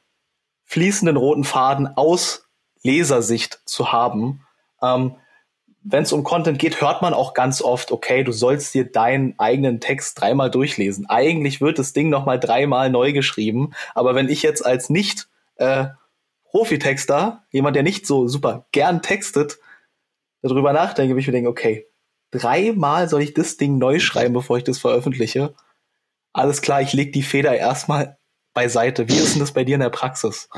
fließenden 0.66 1.18
roten 1.18 1.44
Faden 1.44 1.88
aus 1.98 2.48
Lesersicht 2.84 3.62
zu 3.66 3.92
haben. 3.92 4.46
Ähm, 4.80 5.16
wenn 5.82 6.04
es 6.04 6.14
um 6.14 6.24
Content 6.24 6.60
geht, 6.60 6.82
hört 6.82 7.02
man 7.02 7.16
auch 7.16 7.34
ganz 7.34 7.64
oft, 7.64 7.92
okay, 7.92 8.24
du 8.24 8.32
sollst 8.32 8.76
dir 8.76 8.92
deinen 8.92 9.40
eigenen 9.40 9.80
Text 9.80 10.22
dreimal 10.22 10.52
durchlesen. 10.52 11.08
Eigentlich 11.10 11.60
wird 11.60 11.80
das 11.80 11.94
Ding 11.94 12.10
nochmal 12.10 12.40
dreimal 12.40 12.92
neu 12.92 13.12
geschrieben. 13.12 13.72
Aber 13.96 14.14
wenn 14.14 14.30
ich 14.30 14.44
jetzt 14.44 14.64
als 14.64 14.92
nicht 14.92 15.28
äh, 15.56 15.88
Profitexter, 16.44 17.44
jemand, 17.50 17.76
der 17.76 17.84
nicht 17.84 18.06
so 18.06 18.28
super 18.28 18.68
gern 18.72 19.02
textet, 19.02 19.58
darüber 20.44 20.74
nachdenke, 20.74 21.16
will 21.16 21.22
ich 21.22 21.28
mir 21.28 21.34
denke, 21.34 21.50
okay, 21.50 21.88
dreimal 22.32 23.10
soll 23.10 23.22
ich 23.22 23.34
das 23.34 23.58
Ding 23.58 23.78
neu 23.78 24.00
schreiben, 24.00 24.34
bevor 24.34 24.58
ich 24.58 24.64
das 24.64 24.80
veröffentliche. 24.80 25.56
Alles 26.34 26.62
klar, 26.62 26.82
ich 26.82 26.94
leg 26.94 27.14
die 27.14 27.24
Feder 27.24 27.56
erstmal 27.56 28.18
beiseite. 28.54 29.08
Wie 29.08 29.18
ist 29.18 29.34
denn 29.34 29.40
das 29.40 29.54
bei 29.54 29.64
dir 29.64 29.76
in 29.76 29.82
der 29.82 29.90
Praxis? 29.90 30.50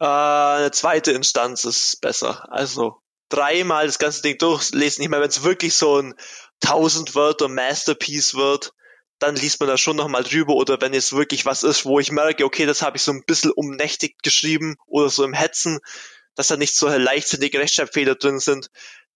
Äh, 0.00 0.04
eine 0.04 0.70
zweite 0.70 1.12
Instanz 1.12 1.64
ist 1.64 2.00
besser. 2.00 2.52
Also 2.52 2.98
dreimal 3.28 3.86
das 3.86 3.98
ganze 3.98 4.22
Ding 4.22 4.38
durchlesen. 4.38 5.02
Ich 5.02 5.08
meine, 5.08 5.22
wenn 5.22 5.30
es 5.30 5.42
wirklich 5.42 5.74
so 5.74 6.00
ein 6.00 6.14
1000 6.62 7.14
Wörter 7.14 7.48
Masterpiece 7.48 8.34
wird, 8.34 8.72
dann 9.18 9.36
liest 9.36 9.60
man 9.60 9.68
da 9.68 9.78
schon 9.78 9.96
nochmal 9.96 10.24
drüber 10.24 10.54
oder 10.54 10.80
wenn 10.80 10.92
es 10.92 11.12
wirklich 11.12 11.46
was 11.46 11.62
ist, 11.62 11.84
wo 11.84 11.98
ich 11.98 12.10
merke, 12.10 12.44
okay, 12.44 12.66
das 12.66 12.82
habe 12.82 12.96
ich 12.96 13.02
so 13.02 13.12
ein 13.12 13.24
bisschen 13.24 13.52
umnächtigt 13.52 14.22
geschrieben 14.22 14.76
oder 14.86 15.08
so 15.08 15.24
im 15.24 15.32
Hetzen, 15.32 15.78
dass 16.34 16.48
da 16.48 16.56
nicht 16.56 16.76
so 16.76 16.88
leichtsinnige 16.88 17.58
Rechtschreibfehler 17.58 18.16
drin 18.16 18.40
sind, 18.40 18.70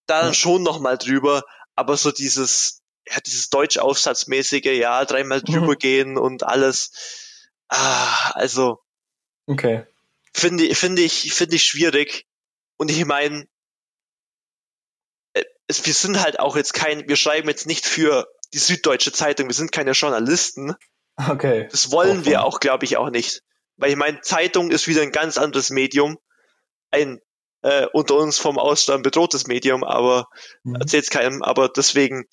dann 0.07 0.28
ja. 0.28 0.35
schon 0.35 0.62
nochmal 0.62 0.98
drüber, 0.98 1.42
aber 1.79 1.97
so 1.97 2.11
dieses, 2.11 2.83
ja, 3.07 3.19
dieses 3.25 3.49
Deutschaufsatzmäßige, 3.51 4.77
ja, 4.77 5.05
dreimal 5.05 5.43
drüber 5.43 5.73
mhm. 5.73 5.79
gehen 5.79 6.19
und 6.19 6.43
alles, 6.43 6.91
ah, 7.69 8.33
also, 8.33 8.81
okay. 9.47 9.87
finde, 10.35 10.75
finde 10.75 11.03
ich, 11.03 11.33
finde 11.33 11.57
ich 11.57 11.64
schwierig. 11.64 12.27
Und 12.77 12.91
ich 12.91 13.05
meine, 13.05 13.47
es, 15.69 15.87
wir 15.87 15.95
sind 15.95 16.21
halt 16.21 16.41
auch 16.41 16.57
jetzt 16.57 16.75
kein, 16.75 17.09
wir 17.09 17.17
schreiben 17.17 17.49
jetzt 17.49 17.67
nicht 17.67 17.87
für 17.87 18.27
die 18.53 18.59
Süddeutsche 18.59 19.12
Zeitung, 19.12 19.47
wir 19.47 19.55
sind 19.55 19.73
keine 19.73 19.93
Journalisten. 19.93 20.75
Okay. 21.29 21.69
Das 21.71 21.91
wollen 21.93 22.25
wir 22.25 22.45
auch, 22.45 22.61
glaube 22.61 22.85
ich, 22.85 22.97
auch 22.97 23.11
nicht. 23.11 23.43
Weil 23.77 23.91
ich 23.91 23.97
meine, 23.97 24.21
Zeitung 24.21 24.71
ist 24.71 24.88
wieder 24.88 25.03
ein 25.03 25.12
ganz 25.12 25.38
anderes 25.38 25.71
Medium. 25.71 26.19
Ein 26.91 27.21
äh, 27.62 27.87
unter 27.92 28.16
uns 28.16 28.38
vom 28.38 28.59
Aussterben 28.59 29.03
bedrohtes 29.03 29.47
Medium, 29.47 29.85
aber 29.85 30.29
mhm. 30.62 30.77
erzählt 30.77 31.11
keinem, 31.11 31.42
aber 31.42 31.68
deswegen, 31.68 32.27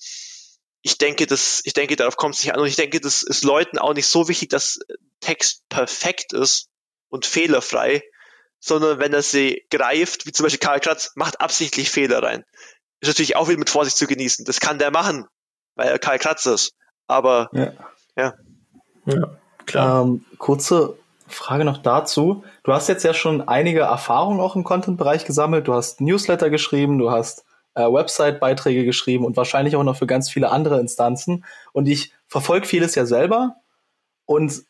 ich 0.82 0.98
denke, 0.98 1.26
das, 1.26 1.60
ich 1.64 1.72
denke, 1.72 1.96
darauf 1.96 2.16
kommt 2.16 2.34
es 2.34 2.44
nicht 2.44 2.54
an 2.54 2.60
und 2.60 2.66
ich 2.66 2.76
denke, 2.76 3.00
das 3.00 3.22
ist 3.22 3.44
Leuten 3.44 3.78
auch 3.78 3.94
nicht 3.94 4.06
so 4.06 4.28
wichtig, 4.28 4.50
dass 4.50 4.78
Text 5.20 5.68
perfekt 5.68 6.32
ist 6.32 6.68
und 7.08 7.26
fehlerfrei, 7.26 8.02
sondern 8.60 8.98
wenn 8.98 9.12
er 9.12 9.22
sie 9.22 9.64
greift, 9.70 10.26
wie 10.26 10.32
zum 10.32 10.44
Beispiel 10.44 10.60
Karl 10.60 10.80
Kratz, 10.80 11.12
macht 11.14 11.40
absichtlich 11.40 11.90
Fehler 11.90 12.22
rein 12.22 12.44
ist 13.00 13.08
natürlich 13.08 13.36
auch 13.36 13.48
wieder 13.48 13.58
mit 13.58 13.70
Vorsicht 13.70 13.96
zu 13.96 14.06
genießen. 14.06 14.44
Das 14.44 14.60
kann 14.60 14.78
der 14.78 14.90
machen, 14.90 15.26
weil 15.74 15.88
er 15.88 15.98
Karl 15.98 16.18
Kratz 16.18 16.46
ist. 16.46 16.74
Aber 17.06 17.48
ja. 17.52 17.72
ja. 18.16 18.34
ja 19.06 19.38
klar. 19.64 20.02
Ähm, 20.02 20.24
kurze 20.38 20.98
Frage 21.28 21.64
noch 21.64 21.78
dazu. 21.78 22.44
Du 22.62 22.72
hast 22.72 22.88
jetzt 22.88 23.04
ja 23.04 23.14
schon 23.14 23.46
einige 23.46 23.80
Erfahrungen 23.80 24.40
auch 24.40 24.56
im 24.56 24.64
Content-Bereich 24.64 25.24
gesammelt. 25.24 25.68
Du 25.68 25.74
hast 25.74 26.00
Newsletter 26.00 26.50
geschrieben, 26.50 26.98
du 26.98 27.10
hast 27.10 27.44
äh, 27.74 27.82
Website-Beiträge 27.82 28.84
geschrieben 28.84 29.24
und 29.24 29.36
wahrscheinlich 29.36 29.76
auch 29.76 29.84
noch 29.84 29.96
für 29.96 30.06
ganz 30.06 30.30
viele 30.30 30.50
andere 30.50 30.80
Instanzen. 30.80 31.44
Und 31.72 31.86
ich 31.86 32.12
verfolge 32.26 32.66
vieles 32.66 32.94
ja 32.94 33.06
selber 33.06 33.56
und 34.24 34.62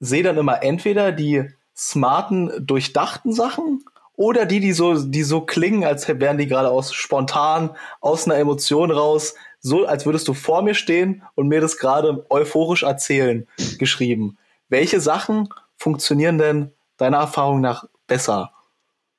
sehe 0.00 0.22
dann 0.22 0.38
immer 0.38 0.62
entweder 0.62 1.12
die 1.12 1.48
smarten, 1.76 2.50
durchdachten 2.66 3.32
Sachen 3.32 3.84
oder 4.14 4.46
die, 4.46 4.60
die 4.60 4.72
so, 4.72 4.94
die 4.94 5.22
so 5.22 5.40
klingen, 5.40 5.84
als 5.84 6.08
wären 6.08 6.38
die 6.38 6.46
gerade 6.46 6.70
aus 6.70 6.92
spontan, 6.92 7.76
aus 8.00 8.26
einer 8.26 8.36
Emotion 8.36 8.90
raus, 8.90 9.34
so 9.60 9.86
als 9.86 10.06
würdest 10.06 10.28
du 10.28 10.34
vor 10.34 10.62
mir 10.62 10.74
stehen 10.74 11.22
und 11.34 11.48
mir 11.48 11.60
das 11.60 11.78
gerade 11.78 12.26
euphorisch 12.30 12.82
erzählen, 12.82 13.46
geschrieben. 13.78 14.38
Welche 14.68 15.00
Sachen 15.00 15.48
funktionieren 15.82 16.38
denn 16.38 16.72
deiner 16.96 17.18
Erfahrung 17.18 17.60
nach 17.60 17.84
besser? 18.06 18.52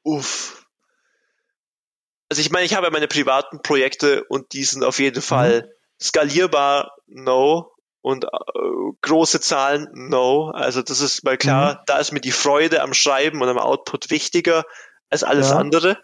Uff. 0.03 0.65
Also 2.29 2.41
ich 2.41 2.51
meine, 2.51 2.65
ich 2.65 2.73
habe 2.73 2.87
ja 2.87 2.91
meine 2.91 3.09
privaten 3.09 3.61
Projekte 3.61 4.23
und 4.23 4.53
die 4.53 4.63
sind 4.63 4.83
auf 4.83 4.99
jeden 4.99 5.21
Fall 5.21 5.63
mhm. 5.63 5.67
skalierbar, 6.01 6.95
no. 7.07 7.69
Und 8.01 8.25
äh, 8.25 8.29
große 9.01 9.39
Zahlen, 9.41 9.89
no. 9.93 10.51
Also 10.51 10.81
das 10.81 11.01
ist 11.01 11.23
mal 11.23 11.37
klar, 11.37 11.75
mhm. 11.75 11.77
da 11.85 11.99
ist 11.99 12.11
mir 12.11 12.21
die 12.21 12.31
Freude 12.31 12.81
am 12.81 12.93
Schreiben 12.93 13.41
und 13.41 13.49
am 13.49 13.59
Output 13.59 14.09
wichtiger 14.09 14.63
als 15.09 15.23
alles 15.23 15.49
ja. 15.49 15.57
andere. 15.57 15.97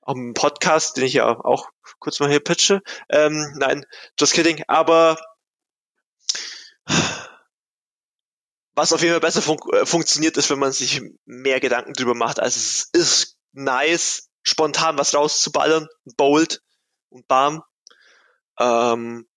Auch 0.00 0.14
im 0.14 0.32
Podcast, 0.32 0.96
den 0.96 1.04
ich 1.04 1.12
ja 1.12 1.26
auch 1.28 1.68
kurz 1.98 2.18
mal 2.18 2.30
hier 2.30 2.40
pitche. 2.40 2.82
Ähm, 3.10 3.54
nein, 3.58 3.84
just 4.18 4.32
kidding. 4.32 4.64
Aber 4.66 5.18
was 8.80 8.92
auf 8.92 9.02
jeden 9.02 9.12
Fall 9.12 9.20
besser 9.20 9.42
fun 9.42 9.58
äh, 9.72 9.84
funktioniert, 9.84 10.36
ist, 10.36 10.50
wenn 10.50 10.58
man 10.58 10.72
sich 10.72 11.02
mehr 11.26 11.60
Gedanken 11.60 11.92
drüber 11.92 12.14
macht. 12.14 12.40
Also 12.40 12.58
es 12.58 12.88
ist 12.92 13.36
nice, 13.52 14.30
spontan 14.42 14.98
was 14.98 15.14
rauszuballern, 15.14 15.86
bold 16.16 16.62
und 17.10 17.28
bam. 17.28 17.62
Ähm, 18.58 19.28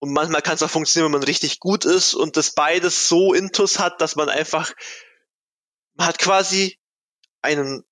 und 0.00 0.12
manchmal 0.12 0.42
kann 0.42 0.54
es 0.54 0.62
auch 0.62 0.70
funktionieren, 0.70 1.12
wenn 1.12 1.20
man 1.20 1.26
richtig 1.26 1.60
gut 1.60 1.84
ist 1.84 2.14
und 2.14 2.36
das 2.36 2.54
beides 2.54 3.08
so 3.08 3.34
intus 3.34 3.78
hat, 3.78 4.00
dass 4.00 4.16
man 4.16 4.28
einfach, 4.28 4.72
man 5.94 6.06
hat 6.06 6.18
quasi 6.18 6.78
einen 7.42 7.84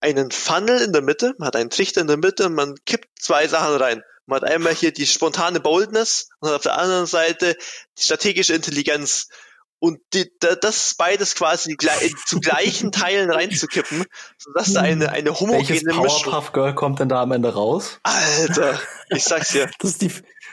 einen 0.00 0.30
Funnel 0.30 0.82
in 0.82 0.92
der 0.92 1.02
Mitte, 1.02 1.34
man 1.38 1.46
hat 1.46 1.56
einen 1.56 1.70
Trichter 1.70 2.02
in 2.02 2.06
der 2.06 2.18
Mitte 2.18 2.46
und 2.46 2.54
man 2.54 2.74
kippt 2.84 3.08
zwei 3.18 3.48
Sachen 3.48 3.76
rein. 3.76 4.02
Man 4.26 4.40
hat 4.40 4.50
einmal 4.50 4.74
hier 4.74 4.92
die 4.92 5.06
spontane 5.06 5.58
Boldness 5.58 6.28
und 6.40 6.50
auf 6.50 6.62
der 6.62 6.76
anderen 6.76 7.06
Seite 7.06 7.56
die 7.98 8.02
strategische 8.02 8.54
Intelligenz. 8.54 9.28
Und 9.78 10.00
die, 10.14 10.30
das 10.40 10.94
beides 10.94 11.34
quasi 11.34 11.76
zu 12.24 12.40
gleichen 12.40 12.92
Teilen 12.92 13.30
reinzukippen, 13.30 14.04
sodass 14.38 14.72
da 14.72 14.80
eine, 14.80 15.10
eine 15.10 15.38
homogene 15.38 15.68
Welches 15.68 15.84
Powerpuff 15.84 16.52
Girl 16.52 16.74
kommt 16.74 16.98
denn 16.98 17.10
da 17.10 17.20
am 17.22 17.32
Ende 17.32 17.52
raus? 17.52 18.00
Alter, 18.02 18.80
ich 19.10 19.24
sag's 19.24 19.50
dir. 19.50 19.70
Das 19.78 19.90
ist 19.90 20.02
die, 20.02 20.08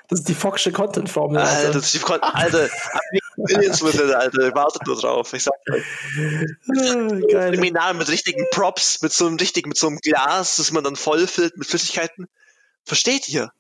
das 0.10 0.20
ist 0.20 0.28
die 0.28 0.36
Foxsche 0.36 0.74
Content-Formel. 0.74 1.38
Alter. 1.38 1.52
Alter, 1.52 1.72
das 1.72 1.86
ist 1.86 1.94
die 1.94 2.00
Con 2.00 2.22
Alter, 2.22 2.70
Millions 3.38 3.82
mit 3.82 4.00
Alter, 4.00 4.54
wartet 4.56 4.86
nur 4.86 5.00
drauf. 5.00 5.34
Ich 5.34 5.44
sag 5.44 5.54
euch. 5.72 5.84
Ah, 7.36 7.52
Seminar 7.52 7.94
mit 7.94 8.10
richtigen 8.10 8.46
Props, 8.52 9.02
mit 9.02 9.14
so 9.14 9.26
einem 9.26 9.38
richtigen, 9.38 9.70
mit 9.70 9.78
so 9.78 9.88
einem 9.88 10.00
Glas, 10.00 10.58
das 10.58 10.72
man 10.72 10.84
dann 10.84 10.98
vollfüllt 10.98 11.58
mit 11.58 11.68
Flüssigkeiten. 11.68 12.28
Versteht 12.84 13.30
ihr? 13.30 13.52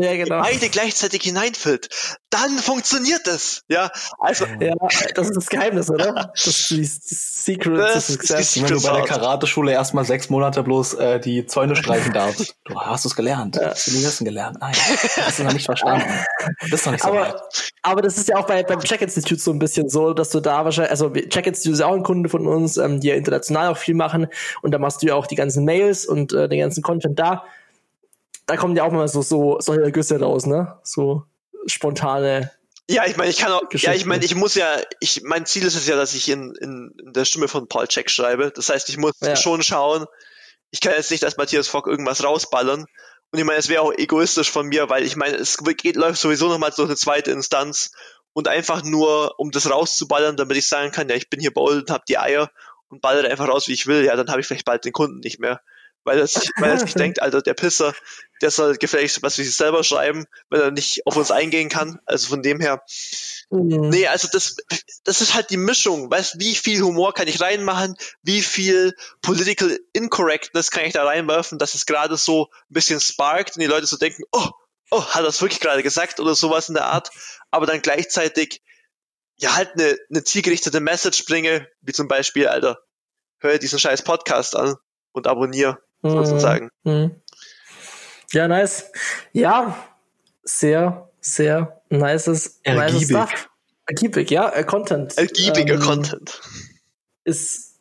Ja, 0.00 0.14
genau. 0.16 0.40
beide 0.40 0.68
gleichzeitig 0.68 1.22
hineinfüllt, 1.22 1.88
dann 2.30 2.58
funktioniert 2.58 3.26
es. 3.26 3.62
Ja, 3.68 3.90
also. 4.18 4.46
Ja, 4.60 4.74
das 5.14 5.28
ist 5.28 5.36
das 5.36 5.46
Geheimnis, 5.46 5.90
oder? 5.90 6.32
Das 6.44 6.46
ist 6.46 6.70
die 6.70 6.84
Secret 6.84 7.78
das 7.78 8.08
ist 8.08 8.26
Success. 8.26 8.56
Wenn 8.56 8.66
du 8.66 8.82
bei 8.82 8.92
der 8.92 9.04
Karateschule 9.04 9.72
erstmal 9.72 10.04
sechs 10.04 10.30
Monate 10.30 10.62
bloß 10.62 10.94
äh, 10.94 11.20
die 11.20 11.46
Zäune 11.46 11.76
streichen 11.76 12.12
darfst. 12.14 12.56
Du 12.64 12.80
hast 12.80 13.04
es 13.04 13.14
gelernt. 13.16 13.56
Ja. 13.56 13.70
Hast 13.70 13.86
du 13.86 13.92
nie 13.92 14.04
Wissen 14.04 14.24
gelernt. 14.24 14.58
Nein, 14.60 14.74
hast 14.74 15.38
du 15.38 15.44
noch 15.44 15.52
nicht 15.52 15.66
verstanden. 15.66 16.08
Das 16.70 16.80
ist 16.80 16.86
noch 16.86 16.92
nicht 16.92 17.02
so 17.02 17.08
aber, 17.08 17.20
weit. 17.20 17.72
Aber 17.82 18.02
das 18.02 18.18
ist 18.18 18.28
ja 18.28 18.36
auch 18.36 18.46
bei, 18.46 18.62
beim 18.62 18.80
Check-Institute 18.80 19.40
so 19.40 19.50
ein 19.50 19.58
bisschen 19.58 19.88
so, 19.88 20.12
dass 20.12 20.30
du 20.30 20.40
da 20.40 20.64
wahrscheinlich, 20.64 20.90
also 20.90 21.10
Check-Institute 21.10 21.74
ist 21.74 21.80
ja 21.80 21.86
auch 21.86 21.94
ein 21.94 22.02
Kunde 22.02 22.28
von 22.28 22.46
uns, 22.46 22.76
ähm, 22.76 23.00
die 23.00 23.08
ja 23.08 23.14
international 23.14 23.68
auch 23.68 23.76
viel 23.76 23.94
machen 23.94 24.26
und 24.62 24.72
da 24.72 24.78
machst 24.78 25.02
du 25.02 25.06
ja 25.06 25.14
auch 25.14 25.26
die 25.26 25.36
ganzen 25.36 25.64
Mails 25.64 26.06
und 26.06 26.32
äh, 26.32 26.48
den 26.48 26.58
ganzen 26.58 26.82
Content 26.82 27.18
da 27.18 27.44
da 28.46 28.56
kommen 28.56 28.76
ja 28.76 28.84
auch 28.84 28.92
mal 28.92 29.08
so, 29.08 29.22
so 29.22 29.58
solche 29.60 29.90
Güsse 29.92 30.20
raus, 30.20 30.46
ne? 30.46 30.78
So 30.82 31.24
spontane. 31.66 32.50
Ja, 32.88 33.06
ich 33.06 33.16
meine, 33.16 33.30
ich 33.30 33.38
kann 33.38 33.50
auch, 33.52 33.62
ja, 33.72 33.94
ich 33.94 34.04
meine, 34.04 34.24
ich 34.24 34.34
muss 34.34 34.54
ja, 34.54 34.76
ich, 35.00 35.22
mein 35.22 35.46
Ziel 35.46 35.64
ist 35.64 35.74
es 35.74 35.86
ja, 35.86 35.96
dass 35.96 36.14
ich 36.14 36.28
in, 36.28 36.54
in, 36.60 36.94
in 37.02 37.12
der 37.14 37.24
Stimme 37.24 37.48
von 37.48 37.66
Paul 37.66 37.88
Check 37.88 38.10
schreibe. 38.10 38.52
Das 38.54 38.68
heißt, 38.68 38.90
ich 38.90 38.98
muss 38.98 39.14
ja. 39.22 39.36
schon 39.36 39.62
schauen, 39.62 40.04
ich 40.70 40.80
kann 40.80 40.92
jetzt 40.94 41.10
nicht 41.10 41.24
als 41.24 41.38
Matthias 41.38 41.66
Fock 41.66 41.86
irgendwas 41.86 42.22
rausballern. 42.22 42.84
Und 43.30 43.38
ich 43.38 43.44
meine, 43.44 43.58
es 43.58 43.70
wäre 43.70 43.82
auch 43.82 43.92
egoistisch 43.92 44.50
von 44.50 44.66
mir, 44.66 44.90
weil 44.90 45.04
ich 45.04 45.16
meine, 45.16 45.36
es 45.36 45.56
geht, 45.56 45.96
läuft 45.96 46.20
sowieso 46.20 46.48
nochmal 46.48 46.72
durch 46.76 46.88
eine 46.88 46.96
zweite 46.96 47.30
Instanz 47.30 47.90
und 48.34 48.48
einfach 48.48 48.82
nur, 48.84 49.38
um 49.38 49.50
das 49.50 49.70
rauszuballern, 49.70 50.36
damit 50.36 50.58
ich 50.58 50.68
sagen 50.68 50.92
kann, 50.92 51.08
ja, 51.08 51.14
ich 51.14 51.30
bin 51.30 51.40
hier 51.40 51.54
bold 51.54 51.88
und 51.88 51.90
hab 51.90 52.04
die 52.04 52.18
Eier 52.18 52.50
und 52.88 53.00
ballere 53.00 53.30
einfach 53.30 53.48
raus, 53.48 53.66
wie 53.66 53.72
ich 53.72 53.86
will, 53.86 54.04
ja, 54.04 54.14
dann 54.14 54.28
habe 54.28 54.40
ich 54.40 54.46
vielleicht 54.46 54.66
bald 54.66 54.84
den 54.84 54.92
Kunden 54.92 55.20
nicht 55.20 55.40
mehr 55.40 55.62
weil 56.04 56.18
er 56.18 56.26
sich, 56.26 56.50
weil 56.58 56.70
er 56.70 56.78
sich 56.78 56.94
denkt, 56.94 57.20
Alter, 57.20 57.42
der 57.42 57.54
Pisser, 57.54 57.94
der 58.42 58.50
soll 58.50 58.76
gefälligst 58.76 59.22
was 59.22 59.36
sich 59.36 59.54
selber 59.54 59.84
schreiben, 59.84 60.26
wenn 60.50 60.60
er 60.60 60.70
nicht 60.70 61.06
auf 61.06 61.16
uns 61.16 61.30
eingehen 61.30 61.68
kann. 61.68 61.98
Also 62.06 62.28
von 62.28 62.42
dem 62.42 62.60
her. 62.60 62.82
Mhm. 63.50 63.88
Nee, 63.88 64.06
also 64.06 64.28
das, 64.30 64.56
das 65.04 65.20
ist 65.20 65.34
halt 65.34 65.50
die 65.50 65.56
Mischung. 65.56 66.10
Weißt, 66.10 66.38
wie 66.38 66.54
viel 66.54 66.82
Humor 66.82 67.14
kann 67.14 67.28
ich 67.28 67.40
reinmachen? 67.40 67.96
Wie 68.22 68.42
viel 68.42 68.94
Political 69.22 69.78
Incorrectness 69.92 70.70
kann 70.70 70.84
ich 70.84 70.92
da 70.92 71.04
reinwerfen, 71.04 71.58
dass 71.58 71.74
es 71.74 71.86
gerade 71.86 72.16
so 72.16 72.48
ein 72.70 72.74
bisschen 72.74 73.00
sparkt 73.00 73.56
und 73.56 73.60
die 73.60 73.68
Leute 73.68 73.86
so 73.86 73.96
denken, 73.96 74.24
oh, 74.32 74.48
oh, 74.90 75.04
hat 75.06 75.22
er 75.22 75.28
es 75.28 75.40
wirklich 75.40 75.60
gerade 75.60 75.82
gesagt 75.82 76.20
oder 76.20 76.34
sowas 76.34 76.68
in 76.68 76.74
der 76.74 76.86
Art, 76.86 77.10
aber 77.50 77.66
dann 77.66 77.82
gleichzeitig 77.82 78.62
ja 79.36 79.56
halt 79.56 79.72
eine, 79.74 79.96
eine 80.10 80.24
zielgerichtete 80.24 80.80
Message 80.80 81.24
bringe, 81.26 81.68
wie 81.80 81.92
zum 81.92 82.08
Beispiel, 82.08 82.46
Alter, 82.46 82.78
hör 83.38 83.58
diesen 83.58 83.78
scheiß 83.78 84.02
Podcast 84.02 84.56
an 84.56 84.76
und 85.12 85.26
abonniere 85.26 85.78
sozusagen. 86.10 86.70
Mhm. 86.84 87.12
Ja, 88.32 88.48
nice. 88.48 88.90
Ja, 89.32 89.76
sehr, 90.42 91.08
sehr 91.20 91.80
nices, 91.88 92.60
nices 92.66 93.04
Stuff. 93.04 93.48
Ergiebig, 93.86 94.30
ja, 94.30 94.50
äh, 94.50 94.64
Content. 94.64 95.16
Ergiebiger 95.18 95.74
ähm, 95.74 95.80
Content. 95.80 96.40
Ist, 97.24 97.80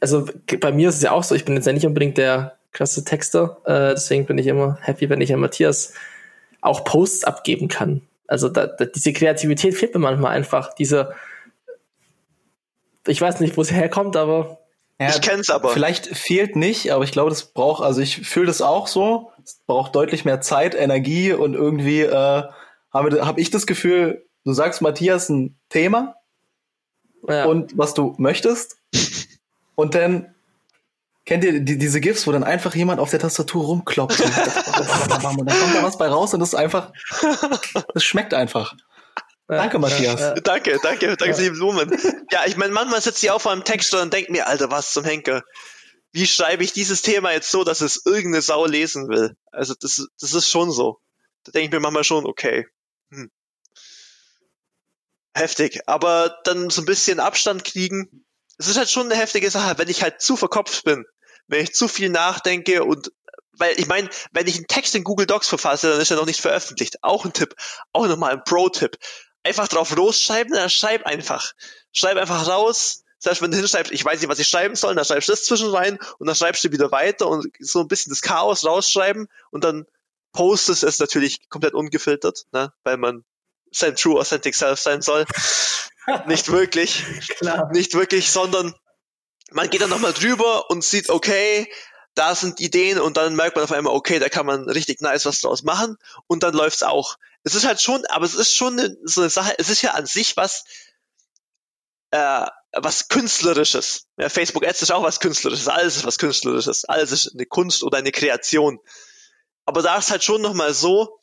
also 0.00 0.26
bei 0.60 0.72
mir 0.72 0.88
ist 0.88 0.96
es 0.96 1.02
ja 1.02 1.12
auch 1.12 1.24
so, 1.24 1.34
ich 1.34 1.44
bin 1.44 1.54
jetzt 1.54 1.66
ja 1.66 1.72
nicht 1.72 1.86
unbedingt 1.86 2.18
der 2.18 2.58
krasse 2.72 3.04
Texter, 3.04 3.60
äh, 3.64 3.94
deswegen 3.94 4.26
bin 4.26 4.38
ich 4.38 4.46
immer 4.46 4.78
happy, 4.80 5.10
wenn 5.10 5.20
ich 5.20 5.32
an 5.32 5.40
Matthias 5.40 5.92
auch 6.62 6.84
Posts 6.84 7.24
abgeben 7.24 7.68
kann. 7.68 8.02
Also 8.26 8.48
da, 8.48 8.66
da, 8.66 8.86
diese 8.86 9.12
Kreativität 9.12 9.74
fehlt 9.74 9.94
mir 9.94 10.00
manchmal 10.00 10.32
einfach, 10.34 10.74
diese, 10.74 11.14
ich 13.06 13.20
weiß 13.20 13.40
nicht, 13.40 13.56
wo 13.56 13.62
es 13.62 13.72
herkommt, 13.72 14.16
aber 14.16 14.61
ja, 15.00 15.08
ich 15.08 15.20
kenn's 15.20 15.50
aber. 15.50 15.70
Vielleicht 15.70 16.06
fehlt 16.06 16.56
nicht, 16.56 16.92
aber 16.92 17.04
ich 17.04 17.12
glaube, 17.12 17.30
das 17.30 17.52
braucht, 17.52 17.82
also 17.82 18.00
ich 18.00 18.26
fühle 18.26 18.46
das 18.46 18.62
auch 18.62 18.86
so. 18.86 19.32
Es 19.44 19.60
braucht 19.66 19.94
deutlich 19.94 20.24
mehr 20.24 20.40
Zeit, 20.40 20.74
Energie 20.74 21.32
und 21.32 21.54
irgendwie 21.54 22.00
äh, 22.00 22.42
habe 22.92 23.26
hab 23.26 23.38
ich 23.38 23.50
das 23.50 23.66
Gefühl, 23.66 24.26
du 24.44 24.52
sagst 24.52 24.82
Matthias 24.82 25.28
ein 25.28 25.58
Thema 25.68 26.16
ja. 27.28 27.46
und 27.46 27.76
was 27.76 27.94
du 27.94 28.14
möchtest 28.18 28.76
und 29.74 29.94
dann 29.94 30.34
kennt 31.24 31.44
ihr 31.44 31.60
die, 31.60 31.78
diese 31.78 32.00
GIFs, 32.00 32.26
wo 32.26 32.32
dann 32.32 32.44
einfach 32.44 32.74
jemand 32.74 33.00
auf 33.00 33.10
der 33.10 33.20
Tastatur 33.20 33.64
rumkloppt 33.64 34.20
und, 34.20 34.36
dann 34.36 35.20
kommt 35.22 35.74
da 35.74 35.82
was 35.82 35.98
bei 35.98 36.08
raus 36.08 36.34
und 36.34 36.40
das 36.40 36.50
ist 36.50 36.54
einfach, 36.54 36.92
das 37.94 38.04
schmeckt 38.04 38.34
einfach. 38.34 38.74
Danke, 39.58 39.78
Matthias. 39.78 40.20
Ja, 40.20 40.34
ja. 40.34 40.40
Danke, 40.40 40.78
danke, 40.82 41.16
danke 41.16 41.34
für 41.34 41.42
die 41.42 41.50
Blumen. 41.50 41.90
Ja, 42.30 42.46
ich 42.46 42.56
meine, 42.56 42.72
manchmal 42.72 43.02
sitze 43.02 43.26
ich 43.26 43.30
auch 43.30 43.40
vor 43.40 43.52
einem 43.52 43.64
Text 43.64 43.94
und 43.94 44.12
denke 44.12 44.32
mir, 44.32 44.46
Alter, 44.46 44.70
was 44.70 44.92
zum 44.92 45.04
Henker? 45.04 45.42
Wie 46.12 46.26
schreibe 46.26 46.64
ich 46.64 46.72
dieses 46.72 47.02
Thema 47.02 47.32
jetzt 47.32 47.50
so, 47.50 47.64
dass 47.64 47.80
es 47.80 48.02
irgendeine 48.04 48.42
Sau 48.42 48.66
lesen 48.66 49.08
will? 49.08 49.36
Also, 49.50 49.74
das, 49.78 50.06
das 50.20 50.32
ist 50.32 50.48
schon 50.48 50.70
so. 50.70 51.00
Da 51.44 51.52
denke 51.52 51.66
ich 51.66 51.72
mir 51.72 51.80
manchmal 51.80 52.04
schon, 52.04 52.26
okay. 52.26 52.66
Hm. 53.10 53.30
Heftig. 55.34 55.80
Aber 55.86 56.38
dann 56.44 56.70
so 56.70 56.82
ein 56.82 56.86
bisschen 56.86 57.20
Abstand 57.20 57.64
kriegen. 57.64 58.24
Es 58.58 58.68
ist 58.68 58.76
halt 58.76 58.90
schon 58.90 59.10
eine 59.10 59.20
heftige 59.20 59.50
Sache, 59.50 59.78
wenn 59.78 59.88
ich 59.88 60.02
halt 60.02 60.20
zu 60.20 60.36
verkopft 60.36 60.84
bin. 60.84 61.04
Wenn 61.48 61.64
ich 61.64 61.74
zu 61.74 61.88
viel 61.88 62.10
nachdenke 62.10 62.84
und 62.84 63.10
weil 63.58 63.78
ich 63.78 63.86
meine, 63.86 64.08
wenn 64.32 64.46
ich 64.46 64.56
einen 64.56 64.66
Text 64.66 64.94
in 64.94 65.04
Google 65.04 65.26
Docs 65.26 65.48
verfasse, 65.48 65.90
dann 65.90 66.00
ist 66.00 66.10
er 66.10 66.16
noch 66.16 66.26
nicht 66.26 66.40
veröffentlicht. 66.40 67.02
Auch 67.02 67.24
ein 67.24 67.32
Tipp, 67.32 67.54
auch 67.92 68.06
nochmal 68.06 68.32
ein 68.32 68.44
Pro-Tipp 68.44 68.96
einfach 69.44 69.68
drauf 69.68 69.90
losschreiben, 69.94 70.52
dann 70.52 70.70
schreib 70.70 71.06
einfach. 71.06 71.52
Schreib 71.92 72.16
einfach 72.16 72.46
raus. 72.46 73.04
Selbst 73.18 73.40
wenn 73.40 73.52
du 73.52 73.56
hinschreibst, 73.56 73.92
ich 73.92 74.04
weiß 74.04 74.20
nicht, 74.20 74.28
was 74.28 74.38
ich 74.40 74.48
schreiben 74.48 74.74
soll, 74.74 74.94
dann 74.94 75.04
schreibst 75.04 75.28
du 75.28 75.32
das 75.32 75.44
zwischen 75.44 75.70
rein 75.70 75.98
und 76.18 76.26
dann 76.26 76.34
schreibst 76.34 76.64
du 76.64 76.72
wieder 76.72 76.90
weiter 76.90 77.28
und 77.28 77.46
so 77.60 77.80
ein 77.80 77.88
bisschen 77.88 78.10
das 78.10 78.20
Chaos 78.20 78.64
rausschreiben 78.64 79.28
und 79.50 79.62
dann 79.62 79.86
postest 80.32 80.82
es 80.82 80.98
natürlich 80.98 81.48
komplett 81.48 81.74
ungefiltert, 81.74 82.46
ne, 82.52 82.72
weil 82.82 82.96
man 82.96 83.24
sein 83.70 83.94
True 83.94 84.20
Authentic 84.20 84.54
Self 84.54 84.80
sein 84.80 85.02
soll. 85.02 85.24
nicht 86.26 86.50
wirklich. 86.50 87.04
Klar. 87.38 87.70
Nicht 87.72 87.94
wirklich, 87.94 88.30
sondern 88.30 88.74
man 89.52 89.70
geht 89.70 89.82
dann 89.82 89.90
nochmal 89.90 90.12
drüber 90.12 90.70
und 90.70 90.82
sieht, 90.82 91.08
okay, 91.08 91.70
da 92.14 92.34
sind 92.34 92.60
Ideen 92.60 93.00
und 93.00 93.16
dann 93.16 93.34
merkt 93.34 93.56
man 93.56 93.64
auf 93.64 93.72
einmal, 93.72 93.94
okay, 93.94 94.18
da 94.18 94.28
kann 94.28 94.46
man 94.46 94.68
richtig 94.68 95.00
nice 95.00 95.24
was 95.24 95.40
draus 95.40 95.62
machen 95.62 95.96
und 96.26 96.42
dann 96.42 96.54
läuft's 96.54 96.82
auch. 96.82 97.16
Es 97.42 97.54
ist 97.54 97.66
halt 97.66 97.80
schon, 97.80 98.04
aber 98.06 98.24
es 98.24 98.34
ist 98.34 98.54
schon 98.54 98.78
eine, 98.78 98.96
so 99.04 99.22
eine 99.22 99.30
Sache, 99.30 99.54
es 99.58 99.70
ist 99.70 99.82
ja 99.82 99.92
an 99.92 100.06
sich 100.06 100.36
was, 100.36 100.64
äh, 102.10 102.46
was 102.72 103.08
Künstlerisches. 103.08 104.06
Ja, 104.18 104.28
Facebook 104.28 104.66
Ads 104.66 104.82
ist 104.82 104.92
auch 104.92 105.02
was 105.02 105.20
Künstlerisches, 105.20 105.68
alles 105.68 105.96
ist 105.96 106.06
was 106.06 106.18
Künstlerisches, 106.18 106.84
alles 106.84 107.12
ist 107.12 107.32
eine 107.32 107.46
Kunst 107.46 107.82
oder 107.82 107.98
eine 107.98 108.12
Kreation. 108.12 108.78
Aber 109.64 109.82
da 109.82 109.96
ist 109.96 110.10
halt 110.10 110.24
schon 110.24 110.42
nochmal 110.42 110.74
so, 110.74 111.18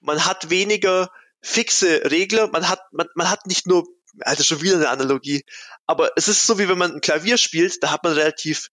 man 0.00 0.24
hat 0.24 0.50
weniger 0.50 1.10
fixe 1.42 2.10
Regler, 2.10 2.48
man 2.48 2.68
hat, 2.68 2.80
man, 2.92 3.08
man 3.14 3.30
hat 3.30 3.46
nicht 3.46 3.66
nur, 3.66 3.86
also 4.20 4.42
schon 4.42 4.62
wieder 4.62 4.76
eine 4.76 4.88
Analogie, 4.88 5.44
aber 5.86 6.12
es 6.16 6.28
ist 6.28 6.46
so 6.46 6.58
wie 6.58 6.68
wenn 6.68 6.78
man 6.78 6.92
ein 6.92 7.00
Klavier 7.00 7.36
spielt, 7.36 7.82
da 7.82 7.90
hat 7.90 8.04
man 8.04 8.12
relativ 8.12 8.70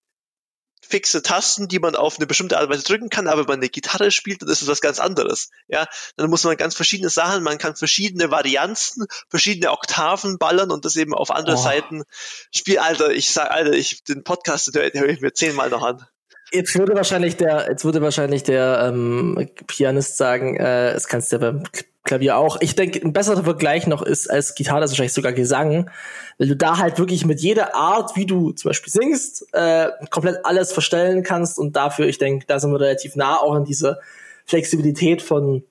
fixe 0.81 1.21
Tasten, 1.21 1.67
die 1.67 1.79
man 1.79 1.95
auf 1.95 2.17
eine 2.17 2.27
bestimmte 2.27 2.57
Art 2.57 2.65
und 2.65 2.73
Weise 2.73 2.83
drücken 2.83 3.09
kann, 3.09 3.27
aber 3.27 3.41
wenn 3.41 3.47
man 3.47 3.59
eine 3.59 3.69
Gitarre 3.69 4.11
spielt, 4.11 4.41
dann 4.41 4.49
ist 4.49 4.61
es 4.61 4.67
was 4.67 4.81
ganz 4.81 4.99
anderes. 4.99 5.49
Ja, 5.67 5.87
dann 6.15 6.29
muss 6.29 6.43
man 6.43 6.57
ganz 6.57 6.75
verschiedene 6.75 7.09
Sachen, 7.09 7.43
man 7.43 7.57
kann 7.57 7.75
verschiedene 7.75 8.31
Varianten, 8.31 9.05
verschiedene 9.29 9.71
Oktaven 9.71 10.37
ballern 10.37 10.71
und 10.71 10.85
das 10.85 10.95
eben 10.95 11.13
auf 11.13 11.31
andere 11.31 11.57
oh. 11.57 11.61
Seiten 11.61 12.03
spielen. 12.51 12.79
Alter, 12.79 13.11
ich 13.11 13.31
sag, 13.31 13.51
Alter, 13.51 13.73
ich 13.73 14.03
den 14.03 14.23
Podcast 14.23 14.73
höre 14.73 15.09
ich 15.09 15.21
mir 15.21 15.33
zehnmal 15.33 15.69
noch 15.69 15.83
an. 15.83 16.05
Jetzt 16.51 16.77
würde 16.77 16.95
wahrscheinlich 16.95 17.35
der, 17.35 17.67
jetzt 17.69 17.83
würde 17.83 18.01
wahrscheinlich 18.01 18.43
der 18.43 18.89
ähm, 18.89 19.49
Pianist 19.67 20.17
sagen, 20.17 20.55
äh, 20.55 20.93
das 20.93 21.07
kannst 21.07 21.31
du 21.31 21.35
ja 21.35 21.39
beim 21.39 21.63
Klavier 22.03 22.37
auch. 22.37 22.57
Ich 22.61 22.75
denke, 22.75 22.99
ein 23.05 23.13
besserer 23.13 23.43
Vergleich 23.43 23.85
noch 23.85 24.01
ist 24.01 24.29
als 24.29 24.55
Gitarre, 24.55 24.83
ist 24.85 24.91
wahrscheinlich 24.91 25.13
sogar 25.13 25.33
Gesang, 25.33 25.91
weil 26.37 26.47
du 26.47 26.55
da 26.55 26.77
halt 26.77 26.99
wirklich 26.99 27.25
mit 27.25 27.41
jeder 27.41 27.75
Art, 27.75 28.15
wie 28.15 28.25
du 28.25 28.51
zum 28.51 28.69
Beispiel 28.69 28.91
singst, 28.91 29.45
äh, 29.53 29.89
komplett 30.09 30.45
alles 30.45 30.71
verstellen 30.71 31.21
kannst 31.23 31.59
und 31.59 31.75
dafür, 31.75 32.07
ich 32.07 32.17
denke, 32.17 32.45
da 32.47 32.59
sind 32.59 32.71
wir 32.71 32.79
relativ 32.79 33.15
nah 33.15 33.37
auch 33.37 33.53
an 33.53 33.65
diese 33.65 33.99
Flexibilität 34.45 35.21
von 35.21 35.63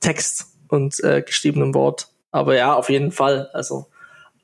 Text 0.00 0.46
und 0.68 1.02
äh, 1.02 1.22
geschriebenem 1.22 1.74
Wort. 1.74 2.08
Aber 2.30 2.54
ja, 2.56 2.74
auf 2.74 2.88
jeden 2.88 3.10
Fall, 3.10 3.50
also 3.52 3.86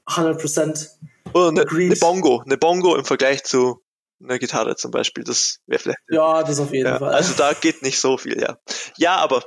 100% 0.06 0.88
Oder 1.33 1.48
eine, 1.48 1.70
eine 1.70 1.96
Bongo, 1.96 2.42
eine 2.44 2.56
Bongo 2.56 2.96
im 2.96 3.04
Vergleich 3.04 3.44
zu 3.44 3.80
einer 4.22 4.38
Gitarre 4.38 4.76
zum 4.76 4.90
Beispiel, 4.90 5.24
das 5.24 5.59
wäre 5.66 5.80
vielleicht. 5.80 5.98
Ja, 6.11 6.42
das 6.42 6.61
auf 6.61 6.72
jeden 6.72 6.87
ja, 6.87 6.98
Fall. 6.98 7.14
Also 7.14 7.35
da 7.35 7.52
geht 7.52 7.83
nicht 7.83 8.00
so 8.00 8.18
viel, 8.18 8.40
ja. 8.40 8.59
Ja, 8.96 9.16
aber 9.16 9.44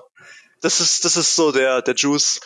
das 0.61 0.79
ist, 0.79 1.05
das 1.05 1.17
ist 1.17 1.35
so 1.35 1.51
der, 1.51 1.81
der 1.81 1.95
Juice. 1.95 2.39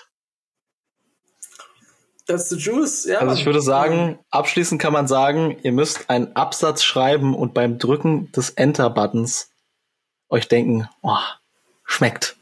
Das 2.25 2.43
ist 2.43 2.51
der 2.51 2.57
Juice, 2.57 3.05
ja. 3.05 3.19
Also 3.19 3.35
ich 3.35 3.45
würde 3.45 3.61
sagen, 3.61 4.19
abschließend 4.29 4.81
kann 4.81 4.91
man 4.91 5.07
sagen, 5.07 5.57
ihr 5.63 5.71
müsst 5.71 6.09
einen 6.09 6.35
Absatz 6.35 6.83
schreiben 6.83 7.35
und 7.35 7.53
beim 7.53 7.79
Drücken 7.79 8.31
des 8.33 8.49
Enter-Buttons 8.49 9.49
euch 10.29 10.47
denken, 10.47 10.89
oh, 11.01 11.17
schmeckt. 11.85 12.35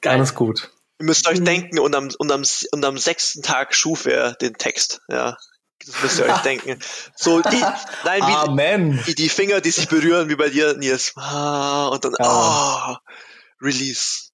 Geil. 0.00 0.16
Alles 0.16 0.34
gut. 0.34 0.70
Ihr 1.00 1.06
müsst 1.06 1.28
euch 1.28 1.40
mhm. 1.40 1.44
denken 1.44 1.78
und 1.78 1.94
am, 1.94 2.10
und, 2.18 2.30
am, 2.30 2.42
und 2.72 2.84
am 2.84 2.98
sechsten 2.98 3.42
Tag 3.42 3.74
schuf 3.74 4.06
er 4.06 4.34
den 4.34 4.54
Text, 4.54 5.00
ja. 5.08 5.36
Das 5.86 6.02
müsst 6.02 6.18
ihr 6.18 6.26
euch 6.26 6.36
denken. 6.42 6.78
So, 7.16 7.40
die, 7.40 7.60
nein, 8.04 8.20
wie, 8.22 8.34
Amen. 8.34 9.02
Die, 9.06 9.14
die 9.14 9.28
Finger, 9.28 9.60
die 9.60 9.70
sich 9.70 9.88
berühren, 9.88 10.28
wie 10.28 10.36
bei 10.36 10.48
dir, 10.50 10.74
Nils. 10.76 11.12
Ah, 11.16 11.88
und 11.88 12.04
dann, 12.04 12.14
ja. 12.18 12.92
oh, 12.92 12.96
Release. 13.64 14.24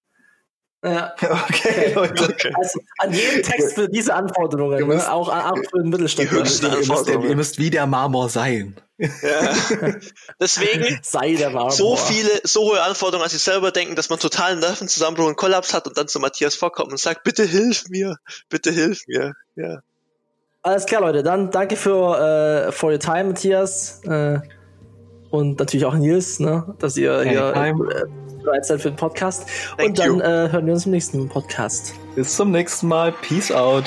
Ja. 0.85 1.15
Okay, 1.23 1.93
Leute. 1.95 2.25
Okay. 2.25 2.53
Also 2.55 2.79
an 2.99 3.13
jedem 3.15 3.43
Text 3.43 3.75
für 3.75 3.89
diese 3.89 4.13
Anforderungen, 4.15 4.87
müsst- 4.87 5.07
ne? 5.07 5.13
auch, 5.13 5.29
auch 5.31 5.57
für 5.57 5.79
den 5.81 5.89
Mittelstand. 5.89 6.31
Die 6.31 6.35
höchsten 6.35 6.67
Ihr 6.67 6.77
müsst, 6.87 7.09
ihr 7.09 7.19
müsst 7.37 7.59
wie 7.59 7.71
der 7.71 7.87
Marmor 7.87 8.29
sein. 8.29 8.77
Ja. 8.99 9.11
Deswegen 10.41 11.01
Sei 11.03 11.35
der 11.37 11.49
Marmor. 11.51 11.71
so 11.73 11.97
viele, 11.97 12.29
so 12.45 12.63
hohe 12.71 12.83
Anforderungen 12.83 13.25
an 13.25 13.31
sich 13.31 13.43
selber 13.43 13.71
denken, 13.73 13.97
dass 13.97 14.11
man 14.11 14.19
totalen 14.19 14.59
Nervenzusammenbruch 14.61 15.27
und 15.27 15.37
Kollaps 15.37 15.73
hat 15.73 15.87
und 15.87 15.97
dann 15.97 16.07
zu 16.07 16.21
Matthias 16.21 16.55
vorkommt 16.55 16.91
und 16.93 16.99
sagt, 17.01 17.25
bitte 17.25 17.45
hilf 17.45 17.85
mir, 17.89 18.17
bitte 18.51 18.71
hilf 18.71 19.01
mir. 19.07 19.33
Ja. 19.57 19.79
Alles 20.65 20.87
klar, 20.87 21.03
Leute. 21.03 21.23
Dann 21.23 21.51
danke 21.51 21.77
für 21.77 22.69
äh, 22.69 22.73
for 22.73 22.91
your 22.91 22.99
time, 22.99 23.25
Matthias. 23.25 24.01
Äh, 24.05 24.39
und 25.29 25.59
natürlich 25.59 25.85
auch 25.85 25.95
Nils, 25.95 26.41
ne, 26.41 26.75
dass 26.79 26.97
ihr 26.97 27.21
hier 27.23 27.55
Anytime. 27.55 28.07
bereit 28.43 28.65
seid 28.65 28.81
für 28.81 28.91
den 28.91 28.97
Podcast. 28.97 29.47
Thank 29.77 29.91
und 29.91 29.99
dann 29.99 30.21
äh, 30.21 30.53
hören 30.53 30.67
wir 30.67 30.73
uns 30.73 30.87
im 30.87 30.93
nächsten 30.93 31.29
Podcast. 31.29 31.95
Bis 32.15 32.35
zum 32.35 32.51
nächsten 32.51 32.89
Mal. 32.89 33.13
Peace 33.13 33.53
out. 33.53 33.85